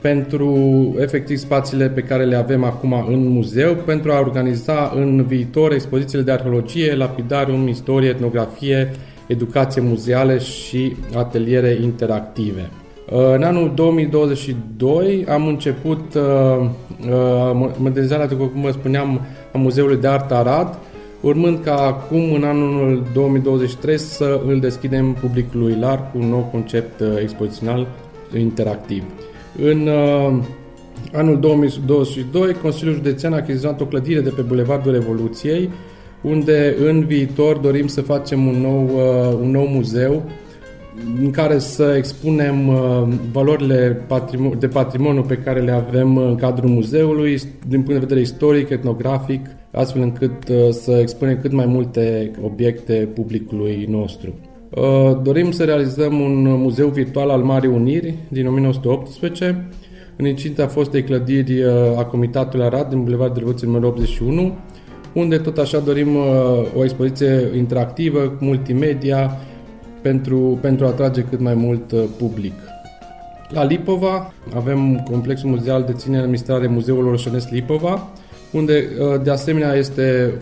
pentru 0.00 0.56
efectiv 0.98 1.36
spațiile 1.36 1.88
pe 1.88 2.00
care 2.00 2.24
le 2.24 2.36
avem 2.36 2.64
acum 2.64 3.04
în 3.08 3.28
muzeu, 3.28 3.74
pentru 3.74 4.12
a 4.12 4.18
organiza 4.18 4.92
în 4.94 5.24
viitor 5.26 5.72
expozițiile 5.72 6.24
de 6.24 6.32
arheologie, 6.32 6.94
lapidarium, 6.94 7.68
istorie, 7.68 8.08
etnografie, 8.08 8.90
educație 9.26 9.82
muzeală 9.82 10.38
și 10.38 10.96
ateliere 11.14 11.78
interactive. 11.82 12.70
În 13.10 13.42
anul 13.42 13.72
2022 13.74 15.24
am 15.28 15.46
început 15.46 16.14
uh, 16.14 16.22
uh, 17.08 17.70
modernizarea, 17.78 18.26
după 18.26 18.44
cum 18.44 18.60
vă 18.60 18.70
spuneam, 18.70 19.20
a 19.52 19.58
Muzeului 19.58 19.96
de 19.96 20.06
Artă 20.06 20.34
Arad, 20.34 20.78
urmând 21.20 21.58
ca 21.64 21.74
acum, 21.74 22.32
în 22.32 22.44
anul 22.44 23.02
2023, 23.12 23.98
să 23.98 24.40
îl 24.46 24.60
deschidem 24.60 25.12
publicului 25.12 25.76
larg 25.80 26.10
cu 26.12 26.18
un 26.18 26.28
nou 26.28 26.48
concept 26.50 27.00
uh, 27.00 27.08
expozițional 27.20 27.86
interactiv. 28.38 29.02
În 29.62 29.88
anul 31.12 31.40
2022, 31.40 32.52
Consiliul 32.52 32.94
Județean 32.94 33.32
a 33.32 33.36
achiziționat 33.36 33.80
o 33.80 33.86
clădire 33.86 34.20
de 34.20 34.30
pe 34.30 34.42
Bulevardul 34.42 34.92
Revoluției, 34.92 35.70
unde 36.24 36.74
în 36.84 37.04
viitor 37.04 37.56
dorim 37.56 37.86
să 37.86 38.00
facem 38.00 38.46
un 38.46 38.60
nou, 38.60 38.90
un 39.42 39.50
nou 39.50 39.66
muzeu 39.66 40.22
în 41.20 41.30
care 41.30 41.58
să 41.58 41.94
expunem 41.96 42.68
uh, 42.68 43.08
valorile 43.32 44.06
de 44.58 44.68
patrimoniu 44.68 45.22
pe 45.22 45.36
care 45.36 45.60
le 45.60 45.70
avem 45.70 46.16
în 46.16 46.34
cadrul 46.34 46.68
muzeului, 46.68 47.40
din 47.68 47.82
punct 47.82 47.92
de 47.92 47.98
vedere 47.98 48.20
istoric, 48.20 48.68
etnografic, 48.68 49.46
astfel 49.70 50.02
încât 50.02 50.48
uh, 50.48 50.68
să 50.70 50.98
expunem 51.00 51.38
cât 51.40 51.52
mai 51.52 51.66
multe 51.66 52.30
obiecte 52.42 53.08
publicului 53.14 53.86
nostru. 53.90 54.34
Uh, 54.70 55.20
dorim 55.22 55.50
să 55.50 55.64
realizăm 55.64 56.20
un 56.20 56.42
muzeu 56.42 56.88
virtual 56.88 57.30
al 57.30 57.42
Marii 57.42 57.70
Uniri 57.70 58.14
din 58.28 58.46
1918, 58.46 59.68
în 60.16 60.26
incinta 60.26 60.66
fostei 60.66 61.02
clădiri 61.02 61.64
a 61.96 62.04
Comitatului 62.04 62.64
Arad, 62.64 62.88
din 62.88 63.02
Bulevard 63.02 63.32
de 63.32 63.38
Revoluție 63.38 63.66
numărul 63.66 63.88
81, 63.88 64.58
unde 65.14 65.38
tot 65.38 65.58
așa 65.58 65.78
dorim 65.78 66.16
o 66.76 66.84
expoziție 66.84 67.50
interactivă, 67.56 68.36
multimedia, 68.40 69.38
pentru, 70.04 70.58
pentru 70.60 70.84
a 70.84 70.88
atrage 70.88 71.22
cât 71.22 71.40
mai 71.40 71.54
mult 71.54 71.92
uh, 71.92 72.02
public. 72.18 72.52
La 73.48 73.64
Lipova 73.64 74.32
avem 74.54 75.06
complexul 75.10 75.50
muzeal 75.50 75.82
de 75.82 75.92
ținere 75.92 76.20
administrare 76.20 76.66
Muzeul 76.66 77.06
Orășănesc 77.06 77.50
Lipova, 77.50 78.08
unde 78.52 78.84
uh, 78.98 79.22
de 79.22 79.30
asemenea 79.30 79.74
este 79.74 80.34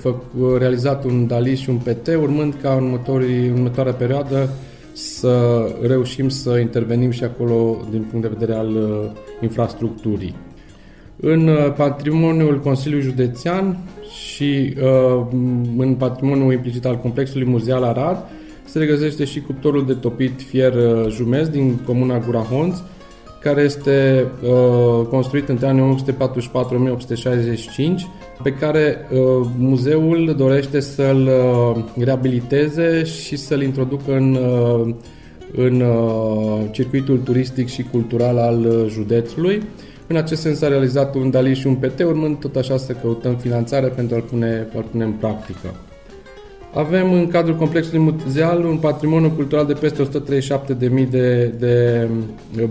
realizat 0.58 1.04
un 1.04 1.26
DALI 1.26 1.56
și 1.56 1.70
un 1.70 1.76
PT, 1.76 2.06
urmând 2.06 2.54
ca 2.62 2.72
în, 2.72 2.84
următorii, 2.84 3.46
în 3.46 3.52
următoarea 3.52 3.92
perioadă 3.92 4.48
să 4.92 5.64
reușim 5.82 6.28
să 6.28 6.58
intervenim 6.58 7.10
și 7.10 7.24
acolo 7.24 7.76
din 7.90 8.06
punct 8.10 8.28
de 8.28 8.36
vedere 8.38 8.58
al 8.58 8.68
uh, 8.68 9.10
infrastructurii. 9.40 10.34
În 11.24 11.48
uh, 11.48 11.72
patrimoniul 11.76 12.60
Consiliului 12.60 13.06
Județean 13.06 13.78
și 14.24 14.74
în 15.76 15.94
patrimoniul 15.98 16.52
implicit 16.52 16.84
al 16.84 16.98
complexului 16.98 17.46
muzeal 17.46 17.82
Arad 17.82 18.24
se 18.64 18.78
regăsește 18.78 19.24
și 19.24 19.40
cuptorul 19.40 19.86
de 19.86 19.92
topit 19.92 20.42
fier 20.42 20.72
jumez 21.08 21.48
din 21.48 21.78
comuna 21.86 22.18
Gurahonț, 22.18 22.76
care 23.42 23.62
este 23.62 24.26
uh, 24.42 25.06
construit 25.06 25.48
între 25.48 25.66
anii 25.66 26.04
1844-1865, 26.04 26.08
pe 28.42 28.52
care 28.52 28.96
uh, 29.12 29.18
muzeul 29.58 30.34
dorește 30.38 30.80
să-l 30.80 31.28
uh, 31.28 31.84
reabiliteze 32.04 33.04
și 33.04 33.36
să-l 33.36 33.62
introducă 33.62 34.16
în, 34.16 34.34
uh, 34.34 34.94
în 35.56 35.80
uh, 35.80 36.60
circuitul 36.70 37.18
turistic 37.18 37.68
și 37.68 37.82
cultural 37.82 38.38
al 38.38 38.64
uh, 38.64 38.86
județului. 38.88 39.62
În 40.12 40.18
acest 40.18 40.40
sens 40.40 40.62
a 40.62 40.68
realizat 40.68 41.14
un 41.14 41.30
DALI 41.30 41.54
și 41.54 41.66
un 41.66 41.74
PT, 41.74 42.00
urmând 42.00 42.36
tot 42.36 42.56
așa 42.56 42.76
să 42.76 42.92
căutăm 42.92 43.36
finanțare 43.36 43.86
pentru 43.86 44.14
a-l 44.14 44.20
pune, 44.22 44.66
a 44.76 44.84
pune 44.90 45.04
în 45.04 45.12
practică. 45.12 45.74
Avem 46.74 47.12
în 47.12 47.28
cadrul 47.28 47.56
complexului 47.56 48.14
muzeal 48.24 48.64
un 48.64 48.76
patrimoniu 48.76 49.30
cultural 49.30 49.66
de 49.66 49.72
peste 49.72 50.02
137.000 50.02 51.08
de, 51.10 51.46
de 51.56 52.08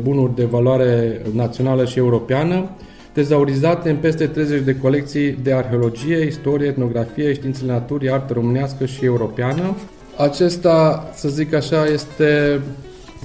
bunuri 0.02 0.36
de 0.36 0.44
valoare 0.44 1.22
națională 1.34 1.86
și 1.86 1.98
europeană, 1.98 2.70
tezaurizate 3.12 3.90
în 3.90 3.96
peste 3.96 4.28
30 4.28 4.62
de 4.62 4.76
colecții 4.76 5.32
de 5.32 5.54
arheologie, 5.54 6.26
istorie, 6.26 6.68
etnografie, 6.68 7.34
științele 7.34 7.72
naturii, 7.72 8.12
artă 8.12 8.34
românească 8.34 8.86
și 8.86 9.06
europeană. 9.06 9.76
Acesta, 10.18 11.10
să 11.16 11.30
zic 11.30 11.54
așa, 11.54 11.86
este 11.86 12.62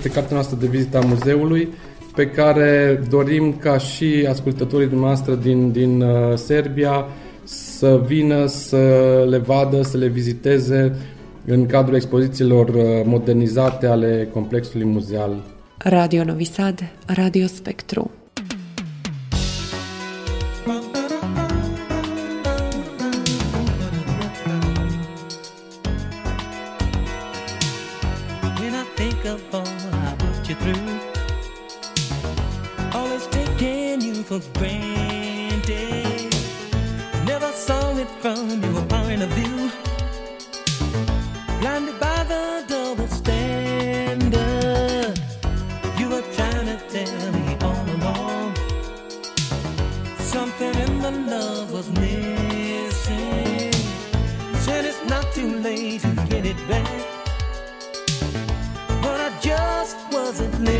de 0.03 0.09
cartea 0.09 0.35
noastră 0.35 0.57
de 0.61 0.67
vizită 0.67 0.99
a 0.99 1.07
muzeului, 1.07 1.69
pe 2.17 2.31
care 2.31 3.03
dorim 3.09 3.53
ca 3.53 3.79
și 3.79 4.27
ascultătorii 4.29 4.89
dumneavoastră 4.89 5.35
din, 5.35 5.73
din 5.73 6.01
uh, 6.01 6.35
Serbia 6.35 7.05
să 7.45 8.03
vină, 8.07 8.47
să 8.47 8.77
le 9.29 9.39
vadă, 9.39 9.83
să 9.83 9.97
le 9.97 10.07
viziteze 10.07 10.97
în 11.47 11.67
cadrul 11.67 11.95
expozițiilor 11.95 12.69
uh, 12.69 12.83
modernizate 13.05 13.87
ale 13.87 14.29
complexului 14.33 14.87
muzeal. 14.87 15.43
Radio 15.79 16.25
Novi 16.25 16.45
Sad, 16.45 16.93
Radio 17.07 17.47
Spectru. 17.47 18.11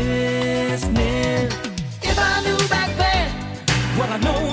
Listening. 0.07 1.47
If 2.01 2.17
I 2.17 2.41
knew 2.43 2.57
back 2.69 2.89
then 2.97 3.29
what 3.97 4.09
I 4.09 4.17
know 4.17 4.46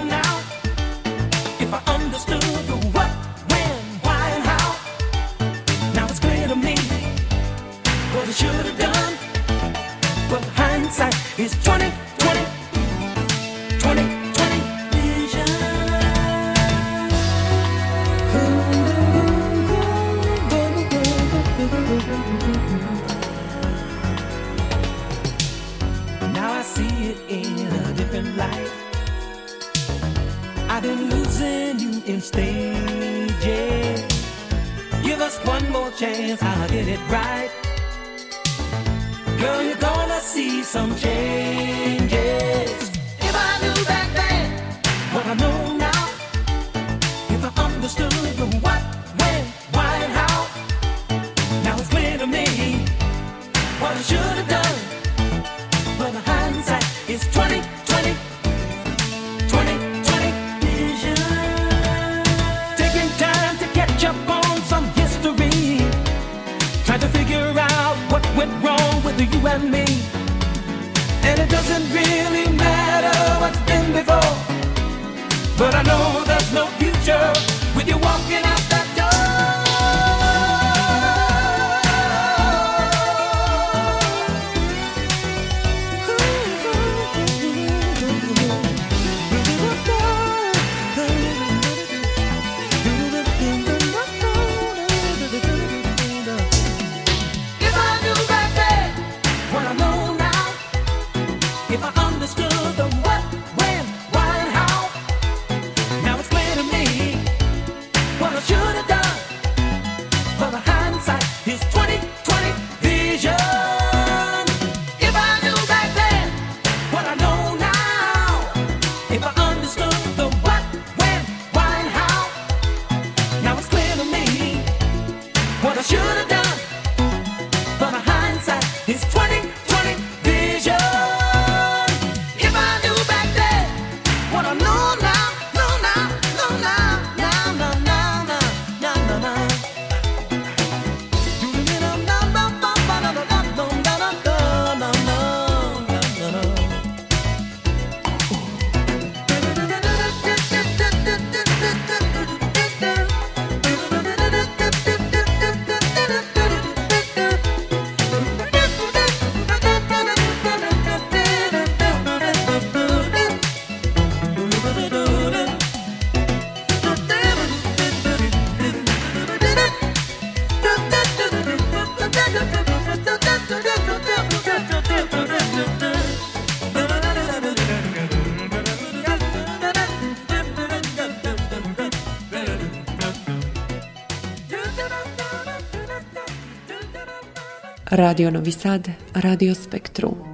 Radio 188.06 188.30
Novi 188.30 188.50
Sad, 188.50 188.96
Radio 189.12 189.52
Spectru. 189.52 190.26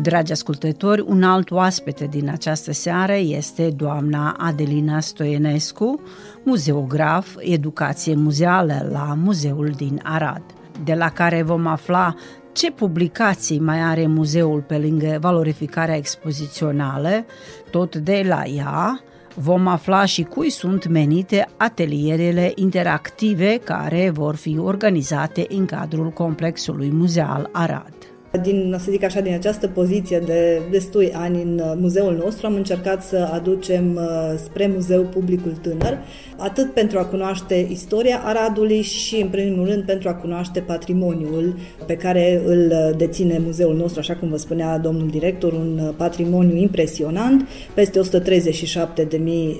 Dragi 0.00 0.32
ascultători, 0.32 1.04
un 1.06 1.22
alt 1.22 1.50
oaspete 1.50 2.06
din 2.06 2.28
această 2.28 2.72
seară 2.72 3.14
este 3.14 3.70
doamna 3.70 4.36
Adelina 4.38 5.00
Stoienescu, 5.00 6.00
muzeograf, 6.42 7.36
educație 7.38 8.14
muzeală 8.14 8.88
la 8.92 9.14
Muzeul 9.22 9.70
din 9.76 10.00
Arad, 10.02 10.42
de 10.84 10.94
la 10.94 11.10
care 11.10 11.42
vom 11.42 11.66
afla 11.66 12.14
ce 12.52 12.70
publicații 12.70 13.58
mai 13.58 13.80
are 13.80 14.06
muzeul 14.06 14.60
pe 14.60 14.78
lângă 14.78 15.18
valorificarea 15.20 15.96
expozițională, 15.96 17.24
tot 17.70 17.96
de 17.96 18.24
la 18.28 18.44
ea, 18.44 19.00
Vom 19.38 19.66
afla 19.66 20.04
și 20.04 20.22
cui 20.22 20.50
sunt 20.50 20.86
menite 20.86 21.48
atelierele 21.56 22.52
interactive 22.54 23.58
care 23.64 24.10
vor 24.10 24.34
fi 24.34 24.58
organizate 24.58 25.46
în 25.48 25.66
cadrul 25.66 26.10
complexului 26.10 26.90
muzeal 26.92 27.48
Arad. 27.52 28.15
Din, 28.42 28.76
să 28.78 28.90
zic 28.90 29.02
așa, 29.02 29.20
din 29.20 29.32
această 29.32 29.68
poziție 29.68 30.18
de 30.18 30.60
destui 30.70 31.12
ani 31.12 31.42
în 31.42 31.60
uh, 31.64 31.72
muzeul 31.80 32.16
nostru 32.24 32.46
am 32.46 32.54
încercat 32.54 33.02
să 33.02 33.28
aducem 33.32 33.94
uh, 33.94 34.38
spre 34.44 34.70
muzeu 34.74 35.02
publicul 35.02 35.52
tânăr, 35.62 35.98
atât 36.36 36.72
pentru 36.72 36.98
a 36.98 37.04
cunoaște 37.04 37.66
istoria 37.70 38.20
Aradului 38.24 38.82
și, 38.82 39.20
în 39.20 39.28
primul 39.28 39.66
rând, 39.66 39.82
pentru 39.82 40.08
a 40.08 40.14
cunoaște 40.14 40.60
patrimoniul 40.60 41.54
pe 41.86 41.94
care 41.96 42.42
îl 42.44 42.70
uh, 42.70 42.96
deține 42.96 43.40
muzeul 43.44 43.76
nostru, 43.76 44.00
așa 44.00 44.14
cum 44.14 44.28
vă 44.28 44.36
spunea 44.36 44.78
domnul 44.78 45.08
director, 45.08 45.52
un 45.52 45.92
patrimoniu 45.96 46.56
impresionant, 46.56 47.46
peste 47.74 48.00
137.000 48.00 48.06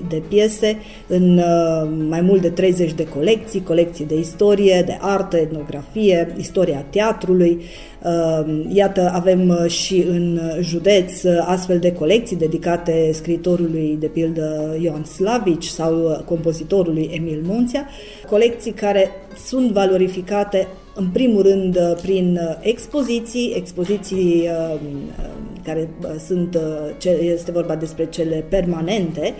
de 0.09 0.21
piese, 0.27 0.77
în 1.07 1.41
mai 2.07 2.21
mult 2.21 2.41
de 2.41 2.49
30 2.49 2.93
de 2.93 3.07
colecții, 3.07 3.63
colecții 3.63 4.05
de 4.05 4.19
istorie, 4.19 4.83
de 4.85 4.97
artă, 5.01 5.37
etnografie, 5.37 6.33
istoria 6.37 6.85
teatrului, 6.89 7.61
Ehm, 8.03 8.66
iată, 8.73 9.11
avem 9.13 9.49
uh, 9.49 9.69
și 9.69 10.05
în 10.09 10.39
județ 10.61 11.23
uh, 11.23 11.43
astfel 11.45 11.79
de 11.79 11.91
colecții 11.91 12.35
dedicate 12.35 13.09
scriitorului, 13.13 13.97
de 13.99 14.07
pildă, 14.07 14.77
Ioan 14.81 15.03
Slavici 15.03 15.65
sau 15.65 16.03
uh, 16.03 16.19
compozitorului 16.25 17.09
Emil 17.13 17.41
Munția, 17.43 17.87
colecții 18.29 18.71
care 18.71 19.11
sunt 19.45 19.71
valorificate 19.71 20.67
în 20.97 21.07
primul 21.07 21.41
rând 21.41 21.77
prin 22.01 22.39
expoziții, 22.61 23.53
expoziții 23.55 24.49
care 25.67 25.89
sunt, 26.27 26.59
este 27.19 27.51
vorba 27.51 27.75
despre 27.75 28.05
cele 28.05 28.45
permanente, 28.49 29.33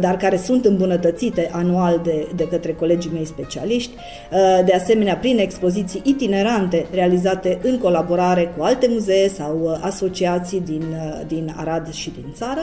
dar 0.00 0.16
care 0.16 0.36
sunt 0.36 0.64
îmbunătățite 0.64 1.48
anual 1.52 2.00
de, 2.04 2.26
de 2.36 2.48
către 2.48 2.72
colegii 2.72 3.10
mei 3.12 3.24
specialiști, 3.24 3.94
de 4.64 4.72
asemenea 4.72 5.16
prin 5.16 5.38
expoziții 5.38 6.00
itinerante 6.04 6.86
realizate 6.92 7.58
în 7.62 7.78
colaborare 7.78 8.54
cu 8.56 8.62
alte 8.62 8.86
muzee 8.90 9.28
sau 9.28 9.78
asociații 9.80 10.60
din, 10.60 10.84
din 11.26 11.54
Arad 11.56 11.92
și 11.92 12.10
din 12.10 12.32
țară, 12.34 12.60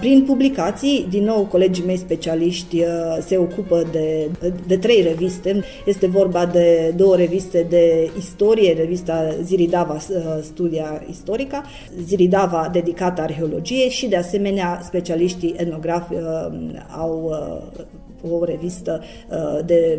prin 0.00 0.22
publicații, 0.22 1.06
din 1.10 1.24
nou 1.24 1.42
colegii 1.50 1.84
mei 1.84 1.96
specialiști 1.96 2.84
se 3.26 3.36
ocupă 3.36 3.86
de, 3.92 4.28
de 4.66 4.76
trei 4.76 5.02
reviste, 5.02 5.60
este 5.86 6.06
vorba 6.06 6.46
de 6.46 6.92
două 6.96 7.16
reviste 7.16 7.55
de 7.62 8.10
istorie, 8.18 8.72
revista 8.72 9.34
Ziridava 9.42 9.98
Studia 10.42 11.02
Istorica, 11.10 11.62
Ziridava 12.04 12.44
Ridava 12.46 12.68
dedicată 12.72 13.20
arheologiei 13.20 13.88
și 13.88 14.06
de 14.06 14.16
asemenea 14.16 14.80
specialiștii 14.82 15.54
etnografi 15.56 16.14
uh, 16.14 16.20
au 16.96 17.22
uh, 17.24 17.84
o 18.30 18.44
revistă 18.44 19.02
uh, 19.30 19.64
de 19.64 19.98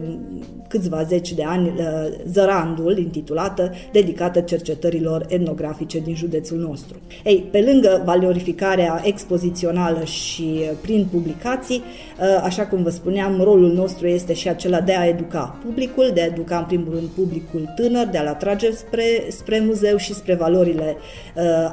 câțiva 0.68 1.04
zeci 1.04 1.34
de 1.34 1.44
ani, 1.44 1.68
uh, 1.68 1.84
Zărandul, 2.32 2.98
intitulată, 2.98 3.72
dedicată 3.92 4.40
cercetărilor 4.40 5.26
etnografice 5.30 6.00
din 6.00 6.16
județul 6.16 6.58
nostru. 6.58 7.00
Ei, 7.24 7.48
pe 7.52 7.62
lângă 7.72 8.02
valorificarea 8.06 9.02
expozițională 9.04 10.04
și 10.04 10.60
uh, 10.60 10.78
prin 10.82 11.08
publicații, 11.12 11.82
uh, 12.20 12.42
așa 12.44 12.66
cum 12.66 12.84
vă 12.84 12.90
spuneam, 12.90 13.42
rolul 13.42 13.74
nostru 13.74 14.08
este 14.08 14.34
și 14.34 14.50
acela 14.50 14.82
de 14.82 14.94
a 14.96 15.06
educa 15.08 15.58
publicul, 15.66 16.12
de 16.14 16.22
a 16.22 16.26
educa 16.26 16.58
în 16.58 16.66
primul 16.66 16.94
rând 16.94 17.08
publicul 17.08 17.74
tânăr, 17.76 18.08
de 18.12 18.18
a-l 18.18 18.28
atrage 18.28 18.72
spre, 18.72 19.04
spre 19.30 19.60
muzeu 19.60 19.98
și 19.98 20.14
spre 20.14 20.36
valorile 20.36 20.96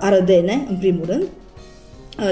arădene, 0.00 0.66
în 0.68 0.76
primul 0.76 1.04
rând, 1.06 1.22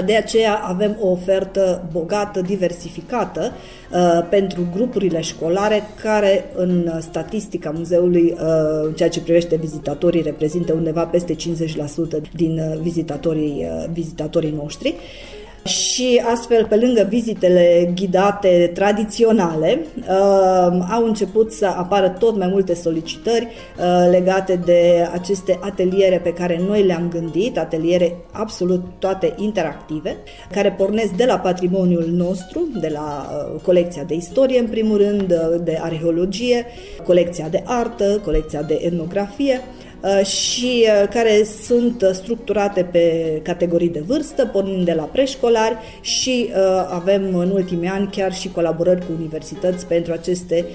de 0.05 0.15
aceea 0.15 0.55
avem 0.55 0.97
o 0.99 1.07
ofertă 1.07 1.89
bogată, 1.91 2.41
diversificată 2.41 3.51
uh, 3.91 4.25
pentru 4.29 4.67
grupurile 4.73 5.21
școlare 5.21 5.83
care 6.01 6.45
în 6.55 6.91
statistica 7.01 7.73
muzeului, 7.75 8.31
uh, 8.31 8.39
în 8.83 8.93
ceea 8.93 9.09
ce 9.09 9.21
privește 9.21 9.55
vizitatorii, 9.55 10.21
reprezintă 10.21 10.73
undeva 10.73 11.05
peste 11.05 11.35
50% 11.35 11.37
din 12.35 12.59
uh, 12.59 12.79
vizitatorii, 12.81 13.67
uh, 13.69 13.85
vizitatorii 13.91 14.53
noștri. 14.57 14.95
Și 15.63 16.21
astfel, 16.33 16.65
pe 16.65 16.75
lângă 16.75 17.05
vizitele 17.09 17.91
ghidate 17.95 18.71
tradiționale, 18.73 19.85
uh, 19.97 20.85
au 20.89 21.05
început 21.05 21.53
să 21.53 21.65
apară 21.65 22.09
tot 22.09 22.37
mai 22.37 22.47
multe 22.47 22.73
solicitări 22.73 23.45
uh, 23.45 24.07
legate 24.11 24.55
de 24.65 25.07
aceste 25.13 25.59
ateliere 25.61 26.17
pe 26.17 26.33
care 26.33 26.61
noi 26.67 26.83
le-am 26.83 27.09
gândit, 27.09 27.57
ateliere 27.57 28.15
absolut 28.31 28.83
toate 28.99 29.33
interactive, 29.37 30.17
care 30.51 30.71
pornesc 30.71 31.11
de 31.11 31.25
la 31.25 31.39
patrimoniul 31.39 32.05
nostru, 32.11 32.67
de 32.79 32.89
la 32.93 33.29
uh, 33.29 33.61
colecția 33.61 34.03
de 34.03 34.13
istorie, 34.13 34.59
în 34.59 34.67
primul 34.67 34.97
rând, 34.97 35.33
de 35.63 35.79
arheologie, 35.81 36.65
colecția 37.05 37.47
de 37.49 37.63
artă, 37.65 38.21
colecția 38.23 38.61
de 38.61 38.79
etnografie, 38.83 39.61
Uh, 39.61 39.92
și 40.23 40.85
uh, 40.85 41.07
care 41.09 41.43
sunt 41.63 42.01
uh, 42.01 42.09
structurate 42.11 42.83
pe 42.83 43.39
categorii 43.43 43.89
de 43.89 43.99
vârstă, 43.99 44.45
pornind 44.45 44.85
de 44.85 44.93
la 44.93 45.03
preșcolari 45.03 45.77
și 46.01 46.49
avem 46.89 47.35
în 47.35 47.49
ultimii 47.49 47.89
ani 47.89 48.09
chiar 48.11 48.33
și 48.33 48.49
colaborări 48.49 49.05
cu 49.05 49.11
universități 49.17 49.85
pentru 49.85 50.13
aceste 50.13 50.65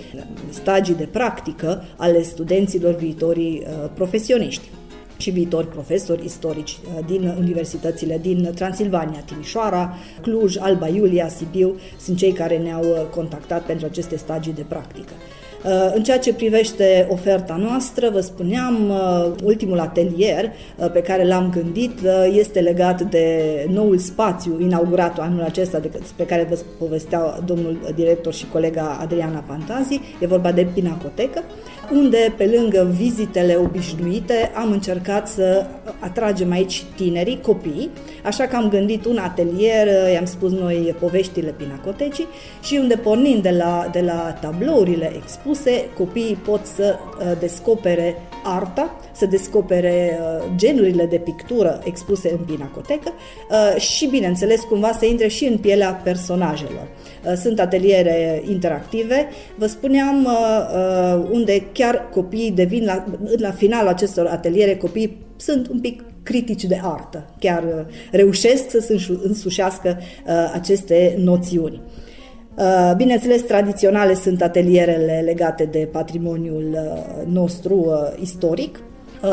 stagii 0.50 0.94
de 0.94 1.08
practică 1.12 1.84
ale 1.96 2.22
studenților 2.22 2.94
viitorii 2.94 3.66
profesioniști 3.94 4.68
și 5.16 5.30
viitori 5.30 5.68
profesori 5.68 6.24
istorici 6.24 6.78
din 7.06 7.34
universitățile 7.38 8.18
din 8.22 8.52
Transilvania, 8.54 9.22
Timișoara, 9.26 9.94
Cluj, 10.22 10.56
Alba 10.58 10.88
Iulia, 10.88 11.28
Sibiu, 11.28 11.78
sunt 12.00 12.16
cei 12.16 12.32
care 12.32 12.58
ne-au 12.58 13.08
contactat 13.14 13.62
pentru 13.62 13.86
aceste 13.86 14.16
stagii 14.16 14.52
de 14.52 14.64
practică. 14.68 15.12
Uh, 15.64 15.92
în 15.94 16.02
ceea 16.02 16.18
ce 16.18 16.34
privește 16.34 17.06
oferta 17.10 17.56
noastră, 17.56 18.10
vă 18.10 18.20
spuneam, 18.20 18.90
uh, 18.90 19.32
ultimul 19.44 19.78
atelier 19.78 20.44
uh, 20.44 20.90
pe 20.90 21.00
care 21.00 21.26
l-am 21.26 21.50
gândit 21.50 21.98
este 22.32 22.60
legat 22.60 23.02
de 23.02 23.66
noul 23.72 23.98
spațiu 23.98 24.60
inaugurat 24.60 25.18
anul 25.18 25.42
acesta, 25.42 25.80
pe 26.16 26.26
care 26.26 26.46
vă 26.50 26.58
povestea 26.78 27.40
domnul 27.44 27.92
director 27.94 28.34
și 28.34 28.46
colega 28.46 28.98
Adriana 29.00 29.44
Pantazi. 29.46 30.00
E 30.20 30.26
vorba 30.26 30.52
de 30.52 30.66
Pinacotecă 30.74 31.42
unde, 31.92 32.34
pe 32.36 32.56
lângă 32.56 32.94
vizitele 32.96 33.54
obișnuite, 33.54 34.50
am 34.54 34.70
încercat 34.70 35.28
să 35.28 35.66
atragem 35.98 36.50
aici 36.50 36.84
tinerii, 36.96 37.40
copii, 37.40 37.90
așa 38.24 38.44
că 38.44 38.56
am 38.56 38.68
gândit 38.68 39.04
un 39.04 39.18
atelier, 39.18 40.12
i-am 40.12 40.24
spus 40.24 40.52
noi 40.52 40.94
poveștile 41.00 41.54
pinacotecii 41.56 42.26
și 42.62 42.76
unde, 42.76 42.96
pornind 42.96 43.42
de 43.42 43.50
la, 43.50 43.88
de 43.92 44.00
la 44.00 44.38
tablourile 44.40 45.12
expuse, 45.16 45.84
copiii 45.96 46.38
pot 46.44 46.60
să 46.64 46.98
uh, 46.98 47.38
descopere 47.38 48.16
arta, 48.44 48.96
să 49.12 49.26
descopere 49.26 50.18
uh, 50.20 50.44
genurile 50.56 51.06
de 51.06 51.16
pictură 51.16 51.80
expuse 51.84 52.30
în 52.30 52.44
pinacotecă 52.44 53.12
uh, 53.50 53.80
și, 53.80 54.06
bineînțeles, 54.06 54.60
cumva 54.60 54.92
să 54.92 55.04
intre 55.04 55.28
și 55.28 55.44
în 55.44 55.58
pielea 55.58 56.00
personajelor. 56.04 56.88
Uh, 57.28 57.34
sunt 57.36 57.60
ateliere 57.60 58.42
interactive, 58.50 59.28
vă 59.56 59.66
spuneam, 59.66 60.28
unde 61.30 61.62
chiar 61.72 62.08
copiii 62.12 62.50
devin, 62.50 62.84
la, 62.84 63.04
la 63.36 63.50
finalul 63.50 63.88
acestor 63.88 64.26
ateliere, 64.26 64.76
copiii 64.76 65.26
sunt 65.36 65.68
un 65.68 65.80
pic 65.80 66.04
critici 66.22 66.64
de 66.64 66.80
artă, 66.82 67.24
chiar 67.38 67.86
reușesc 68.10 68.70
să 68.70 68.78
se 68.78 69.16
însușească 69.22 69.98
aceste 70.52 71.14
noțiuni. 71.18 71.80
Bineînțeles, 72.96 73.42
tradiționale 73.42 74.14
sunt 74.14 74.42
atelierele 74.42 75.22
legate 75.24 75.64
de 75.64 75.88
patrimoniul 75.92 76.78
nostru 77.26 77.92
istoric, 78.20 78.80
Uh, 78.80 78.87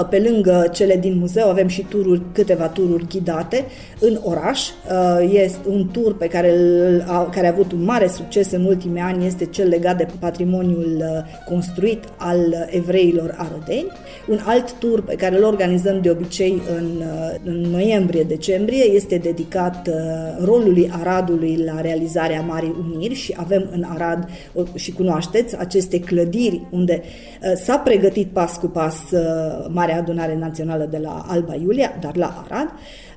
Pe 0.10 0.20
lângă 0.30 0.70
cele 0.74 0.96
din 0.98 1.18
muzeu 1.18 1.50
avem 1.50 1.68
și 1.68 1.86
tururi, 1.90 2.22
câteva 2.32 2.68
tururi 2.68 3.08
ghidate 3.08 3.66
în 4.00 4.20
oraș. 4.24 4.62
Uh, 4.70 5.30
Este 5.32 5.58
un 5.70 5.88
tur 5.92 6.18
pe 6.18 6.28
care, 6.28 6.52
îl- 6.52 7.04
a, 7.08 7.30
care 7.30 7.48
a 7.48 7.52
avut 7.52 7.72
un 7.72 7.84
mare 7.84 8.08
succes 8.08 8.52
în 8.52 8.64
ultimii 8.66 9.02
ani, 9.02 9.26
este 9.26 9.46
cel 9.46 9.68
legat 9.68 9.98
de 9.98 10.08
patrimoniul 10.20 10.96
uh, 11.00 11.08
construit 11.50 12.04
al 12.18 12.68
evreilor 12.70 13.36
arădeni. 13.38 13.88
Un 14.30 14.40
alt 14.46 14.72
tur 14.74 15.04
pe 15.04 15.16
care 15.16 15.38
îl 15.38 15.44
organizăm 15.44 16.02
de 16.02 16.10
obicei 16.10 16.62
în, 16.78 16.86
uh, 17.00 17.36
în 17.44 17.62
noiembrie-decembrie 17.72 18.84
este 18.84 19.18
dedicat 19.18 19.88
uh, 19.88 20.46
rolului 20.46 20.90
Aradului 21.00 21.60
la 21.66 21.82
realizarea 21.82 22.42
Marii 22.42 22.76
Uniri 22.94 23.14
și 23.14 23.36
avem 23.38 23.70
în 23.72 23.84
Arad 23.94 24.30
uh, 24.54 24.66
și 24.76 24.92
cunoașteți 24.92 25.58
aceste 25.58 26.00
clădiri 26.00 26.62
unde 26.72 27.02
uh, 27.04 27.10
s-a 27.54 27.78
pregătit 27.78 28.28
pas 28.28 28.58
cu 28.58 28.68
pas 28.68 29.12
uh, 29.12 29.66
Marea 29.68 29.98
Adunare 29.98 30.36
Națională 30.36 30.86
de 30.86 30.98
la 30.98 31.26
Alba 31.28 31.56
Iulia, 31.56 31.98
dar 32.00 32.16
la 32.16 32.46
Arad. 32.46 32.68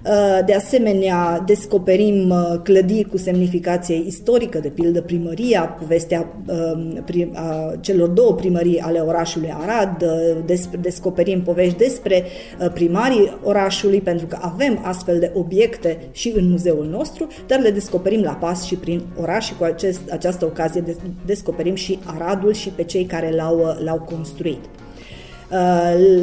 Uh, 0.04 0.38
De 0.46 0.54
asemenea, 0.54 1.42
descoperim 1.46 2.30
uh, 2.30 2.60
clădiri 2.62 3.08
cu 3.08 3.16
semnificație 3.16 4.02
istorică, 4.06 4.58
de 4.58 4.68
pildă 4.68 5.02
primăria, 5.02 5.62
povestea 5.80 6.42
um, 6.46 7.04
prim- 7.04 7.30
a 7.34 7.74
celor 7.80 8.08
două 8.08 8.34
primării 8.34 8.78
ale 8.80 8.98
orașului 8.98 9.54
Arad, 9.60 10.02
uh, 10.02 10.42
des- 10.46 10.68
descoperim 10.80 11.42
povești 11.42 11.76
despre 11.76 12.24
uh, 12.60 12.70
primarii 12.72 13.38
orașului, 13.42 14.00
pentru 14.00 14.26
că 14.26 14.38
avem 14.40 14.80
astfel 14.84 15.18
de 15.18 15.30
obiecte 15.34 15.98
și 16.12 16.32
în 16.36 16.50
muzeul 16.50 16.86
nostru, 16.90 17.26
dar 17.46 17.60
le 17.60 17.70
descoperim 17.70 18.22
la 18.22 18.32
pas 18.32 18.64
și 18.64 18.74
prin 18.74 19.02
oraș 19.20 19.46
și 19.46 19.54
cu 19.54 19.64
acest, 19.64 20.00
această 20.10 20.44
ocazie 20.44 20.80
des- 20.80 20.96
descoperim 21.26 21.74
și 21.74 21.98
Aradul 22.04 22.52
și 22.52 22.68
pe 22.68 22.82
cei 22.84 23.04
care 23.04 23.30
l-au, 23.34 23.58
uh, 23.58 23.84
l-au 23.84 24.00
construit. 24.00 24.60
Uh, 25.50 25.56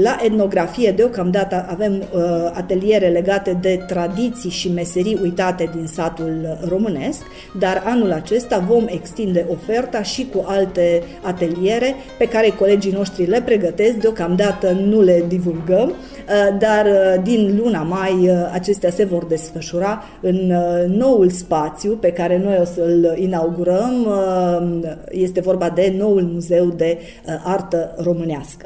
La 0.01 0.17
etnografie, 0.23 0.91
deocamdată, 0.91 1.65
avem 1.69 1.93
uh, 1.93 2.21
ateliere 2.53 3.07
legate 3.07 3.57
de 3.61 3.83
tradiții 3.87 4.49
și 4.49 4.71
meserii 4.71 5.19
uitate 5.21 5.69
din 5.75 5.87
satul 5.87 6.57
românesc, 6.67 7.21
dar 7.59 7.83
anul 7.85 8.11
acesta 8.11 8.57
vom 8.67 8.85
extinde 8.87 9.45
oferta 9.49 10.01
și 10.01 10.27
cu 10.33 10.43
alte 10.47 11.03
ateliere 11.21 11.95
pe 12.17 12.27
care 12.27 12.49
colegii 12.49 12.91
noștri 12.91 13.25
le 13.25 13.41
pregătesc. 13.41 13.95
Deocamdată 13.95 14.71
nu 14.71 15.01
le 15.01 15.23
divulgăm, 15.27 15.87
uh, 15.89 16.57
dar 16.59 16.85
uh, 16.85 17.23
din 17.23 17.59
luna 17.61 17.81
mai 17.81 18.29
uh, 18.29 18.49
acestea 18.51 18.89
se 18.89 19.05
vor 19.05 19.25
desfășura 19.25 20.03
în 20.21 20.51
uh, 20.51 20.97
noul 20.97 21.29
spațiu 21.29 21.91
pe 21.91 22.11
care 22.11 22.37
noi 22.43 22.57
o 22.61 22.65
să-l 22.65 23.15
inaugurăm. 23.17 24.05
Uh, 24.07 24.91
Este 25.09 25.39
vorba 25.41 25.69
de 25.69 25.93
noul 25.97 26.21
muzeu 26.21 26.65
de 26.65 26.97
uh, 26.99 27.33
artă 27.43 27.95
românească. 27.97 28.65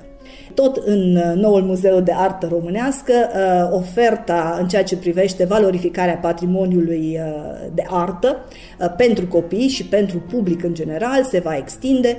Tot 0.54 0.76
în 0.76 1.16
uh, 1.16 1.34
noul 1.36 1.62
Muzeu 1.62 2.00
de 2.00 2.14
Artă 2.16 2.48
Românească, 2.52 3.14
uh, 3.14 3.78
oferta 3.78 4.58
în 4.62 4.68
ceea 4.68 4.84
ce 4.84 4.98
privește 4.98 5.46
valorificarea 5.46 6.18
patrimoniului 6.18 7.20
uh, 7.20 7.70
de 7.74 7.84
artă 7.90 8.46
uh, 8.80 8.94
pentru 8.98 9.28
copii 9.28 9.68
și 9.68 9.86
pentru 9.86 10.18
public 10.20 10.64
în 10.64 10.74
general 10.74 11.24
se 11.24 11.40
va 11.40 11.56
extinde 11.56 12.18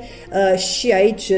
uh, 0.53 0.59
și 0.59 0.93
aici 0.93 1.33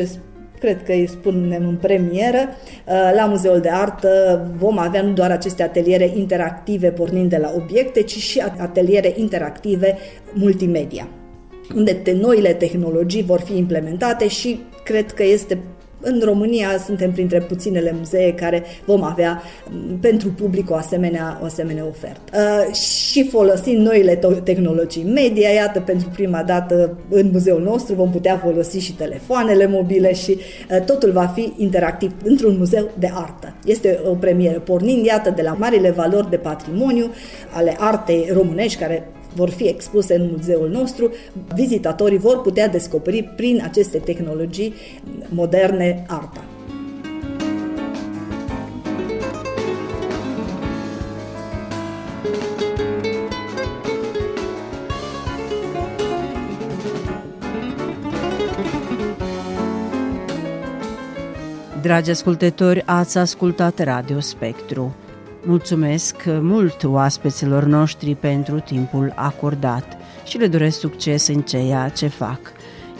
cred 0.59 0.83
că 0.85 0.93
îi 0.93 1.09
spunem 1.09 1.67
în 1.69 1.77
premieră, 1.77 2.39
uh, 2.39 3.13
la 3.17 3.25
Muzeul 3.27 3.61
de 3.61 3.69
Artă 3.69 4.47
vom 4.57 4.79
avea 4.79 5.03
nu 5.03 5.13
doar 5.13 5.31
aceste 5.31 5.63
ateliere 5.63 6.13
interactive 6.15 6.91
pornind 6.91 7.31
de 7.31 7.37
la 7.37 7.53
obiecte, 7.57 8.03
ci 8.03 8.17
și 8.17 8.43
ateliere 8.59 9.13
interactive 9.17 9.97
multimedia 10.33 11.09
unde 11.77 11.93
te, 11.93 12.13
noile 12.13 12.53
tehnologii 12.53 13.23
vor 13.23 13.41
fi 13.41 13.57
implementate 13.57 14.29
și 14.29 14.61
cred 14.85 15.13
că 15.13 15.25
este 15.25 15.59
în 16.03 16.21
România 16.25 16.69
suntem 16.85 17.13
printre 17.13 17.41
puținele 17.41 17.95
muzee 17.99 18.35
care 18.35 18.63
vom 18.85 19.03
avea 19.03 19.43
m, 19.69 19.99
pentru 20.01 20.29
public 20.29 20.71
o 20.71 20.75
asemenea, 20.75 21.39
o 21.43 21.45
asemenea 21.45 21.85
ofertă. 21.87 22.21
Uh, 22.69 22.75
și 22.75 23.29
folosind 23.29 23.87
noile 23.87 24.19
to- 24.19 24.43
tehnologii 24.43 25.05
media, 25.05 25.49
iată, 25.49 25.81
pentru 25.81 26.09
prima 26.09 26.43
dată 26.43 26.99
în 27.09 27.29
muzeul 27.33 27.63
nostru 27.63 27.95
vom 27.95 28.11
putea 28.11 28.39
folosi 28.45 28.79
și 28.79 28.95
telefoanele 28.95 29.67
mobile 29.67 30.15
și 30.15 30.39
uh, 30.71 30.85
totul 30.85 31.11
va 31.13 31.27
fi 31.27 31.53
interactiv 31.57 32.13
într-un 32.25 32.57
muzeu 32.59 32.91
de 32.99 33.11
artă. 33.15 33.55
Este 33.65 34.01
o 34.05 34.15
premieră 34.15 34.59
pornind, 34.59 35.05
iată, 35.05 35.31
de 35.31 35.43
la 35.43 35.53
marile 35.53 35.91
valori 35.91 36.31
de 36.31 36.37
patrimoniu 36.37 37.11
ale 37.53 37.77
artei 37.79 38.31
românești 38.33 38.79
care 38.79 39.09
vor 39.35 39.51
fi 39.51 39.65
expuse 39.69 40.15
în 40.15 40.29
muzeul 40.31 40.69
nostru, 40.69 41.11
vizitatorii 41.55 42.19
vor 42.19 42.41
putea 42.41 42.69
descoperi 42.69 43.23
prin 43.23 43.61
aceste 43.65 43.99
tehnologii 43.99 44.75
moderne 45.29 46.05
arta. 46.09 46.45
Dragi 61.83 62.11
ascultători, 62.11 62.83
ați 62.87 63.19
ascultat 63.19 63.79
Radio 63.79 64.21
Spectru. 64.21 64.95
Mulțumesc 65.45 66.17
mult 66.27 66.85
oaspeților 66.85 67.65
noștri 67.65 68.15
pentru 68.15 68.59
timpul 68.59 69.13
acordat 69.17 69.97
și 70.25 70.39
le 70.39 70.47
doresc 70.47 70.79
succes 70.79 71.29
în 71.29 71.41
ceea 71.41 71.89
ce 71.89 72.07
fac. 72.07 72.39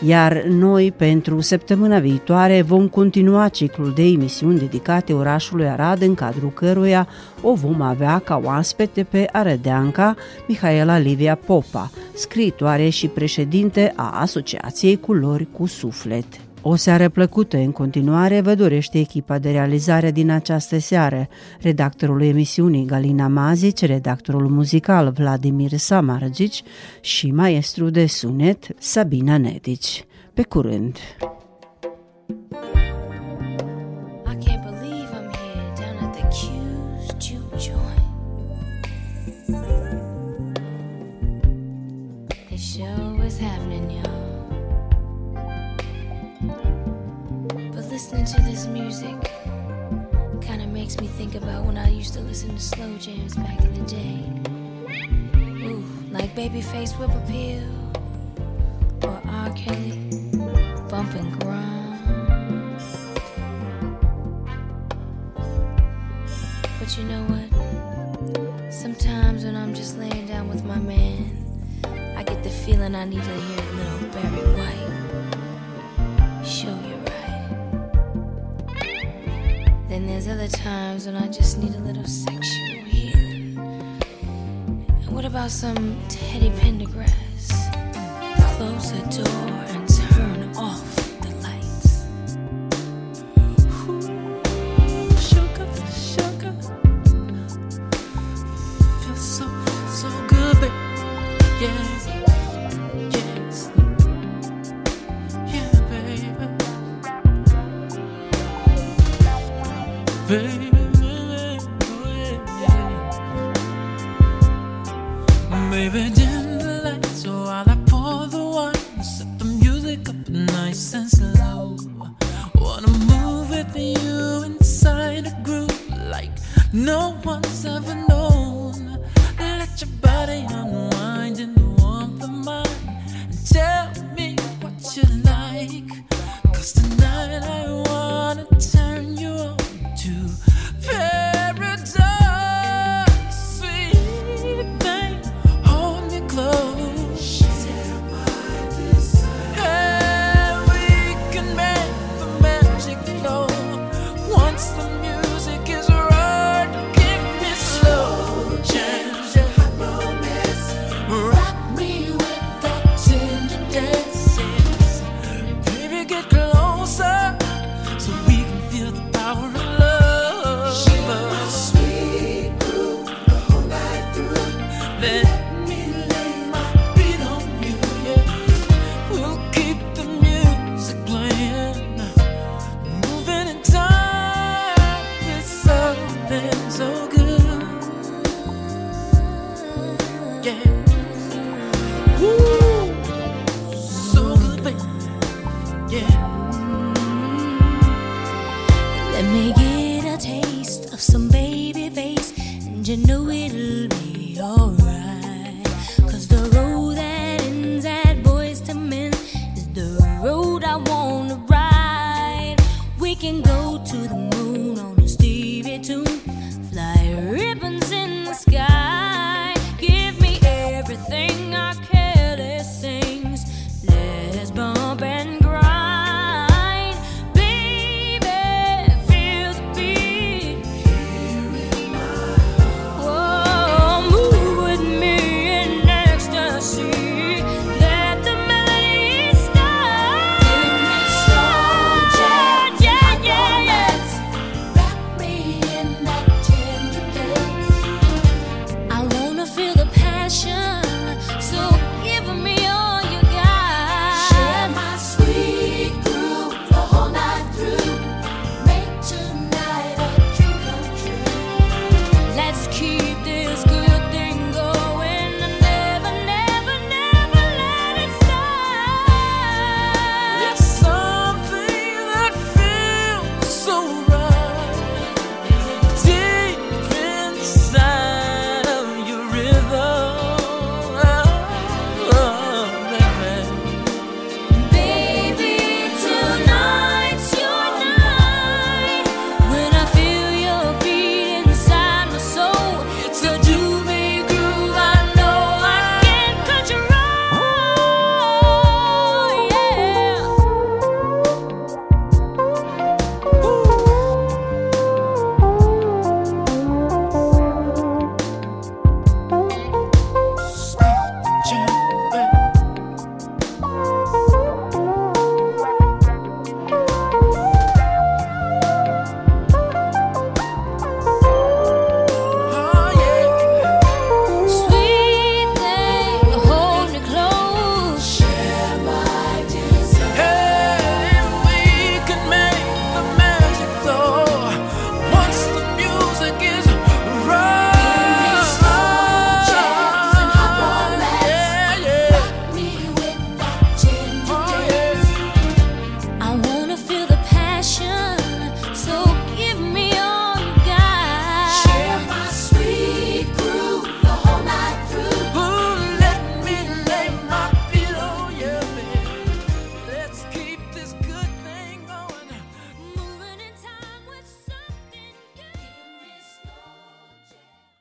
Iar 0.05 0.43
noi, 0.43 0.91
pentru 0.91 1.39
săptămâna 1.39 1.99
viitoare, 1.99 2.61
vom 2.61 2.87
continua 2.87 3.47
ciclul 3.47 3.93
de 3.95 4.03
emisiuni 4.03 4.59
dedicate 4.59 5.13
orașului 5.13 5.67
Arad, 5.67 6.01
în 6.01 6.13
cadrul 6.13 6.51
căruia 6.51 7.07
o 7.41 7.53
vom 7.53 7.81
avea 7.81 8.19
ca 8.19 8.41
oaspete 8.43 9.03
pe 9.03 9.29
arădeanca 9.31 10.15
Mihaela 10.47 10.97
Livia 10.97 11.35
Popa, 11.35 11.91
scriitoare 12.13 12.89
și 12.89 13.07
președinte 13.07 13.93
a 13.95 14.19
Asociației 14.19 14.99
Culori 14.99 15.47
cu 15.51 15.65
Suflet. 15.65 16.25
O 16.65 16.75
seară 16.75 17.09
plăcută 17.09 17.57
în 17.57 17.71
continuare 17.71 18.41
vă 18.41 18.55
dorește 18.55 18.99
echipa 18.99 19.39
de 19.39 19.51
realizare 19.51 20.11
din 20.11 20.29
această 20.29 20.79
seară, 20.79 21.27
redactorul 21.61 22.21
emisiunii 22.21 22.85
Galina 22.85 23.27
Mazici, 23.27 23.85
redactorul 23.85 24.47
muzical 24.47 25.11
Vladimir 25.11 25.71
Samargici 25.77 26.63
și 27.01 27.31
maestru 27.31 27.89
de 27.89 28.05
sunet 28.05 28.67
Sabina 28.77 29.37
Nedici. 29.37 30.05
Pe 30.33 30.43
curând! 30.43 30.97
Makes 50.95 51.01
me 51.01 51.25
think 51.25 51.41
about 51.41 51.65
when 51.65 51.77
I 51.77 51.89
used 51.89 52.13
to 52.13 52.19
listen 52.19 52.49
to 52.49 52.59
slow 52.59 52.97
jams 52.97 53.35
back 53.35 53.59
in 53.61 53.73
the 53.73 53.89
day. 53.89 54.19
Ooh, 55.65 55.83
like 56.11 56.35
Babyface 56.35 56.99
Whip 56.99 57.09
Appeal 57.09 57.63
or 59.03 59.19
R. 59.25 59.49
Kelly 59.53 59.97
Bump 60.89 61.15
and 61.15 61.39
Grind. 61.39 62.79
But 66.79 66.97
you 66.97 67.03
know 67.05 67.23
what? 67.27 68.71
Sometimes 68.71 69.45
when 69.45 69.55
I'm 69.55 69.73
just 69.73 69.97
laying 69.97 70.27
down 70.27 70.47
with 70.47 70.63
my 70.63 70.77
man, 70.77 71.39
I 72.15 72.23
get 72.23 72.43
the 72.43 72.51
feeling 72.51 72.93
I 72.93 73.05
need 73.05 73.23
to 73.23 73.33
hear 73.33 73.59
a 73.59 73.71
little 73.71 74.09
Barry 74.09 74.45
White. 74.57 75.02
Times 81.03 81.13
when 81.13 81.23
I 81.23 81.27
just 81.27 81.57
need 81.57 81.75
a 81.75 81.79
little 81.79 82.05
sexual 82.05 82.83
healing. 82.85 83.57
And 83.57 85.09
what 85.09 85.25
about 85.25 85.51
some 85.51 85.99
Teddy 86.07 86.49
Pendergrass? 86.51 87.12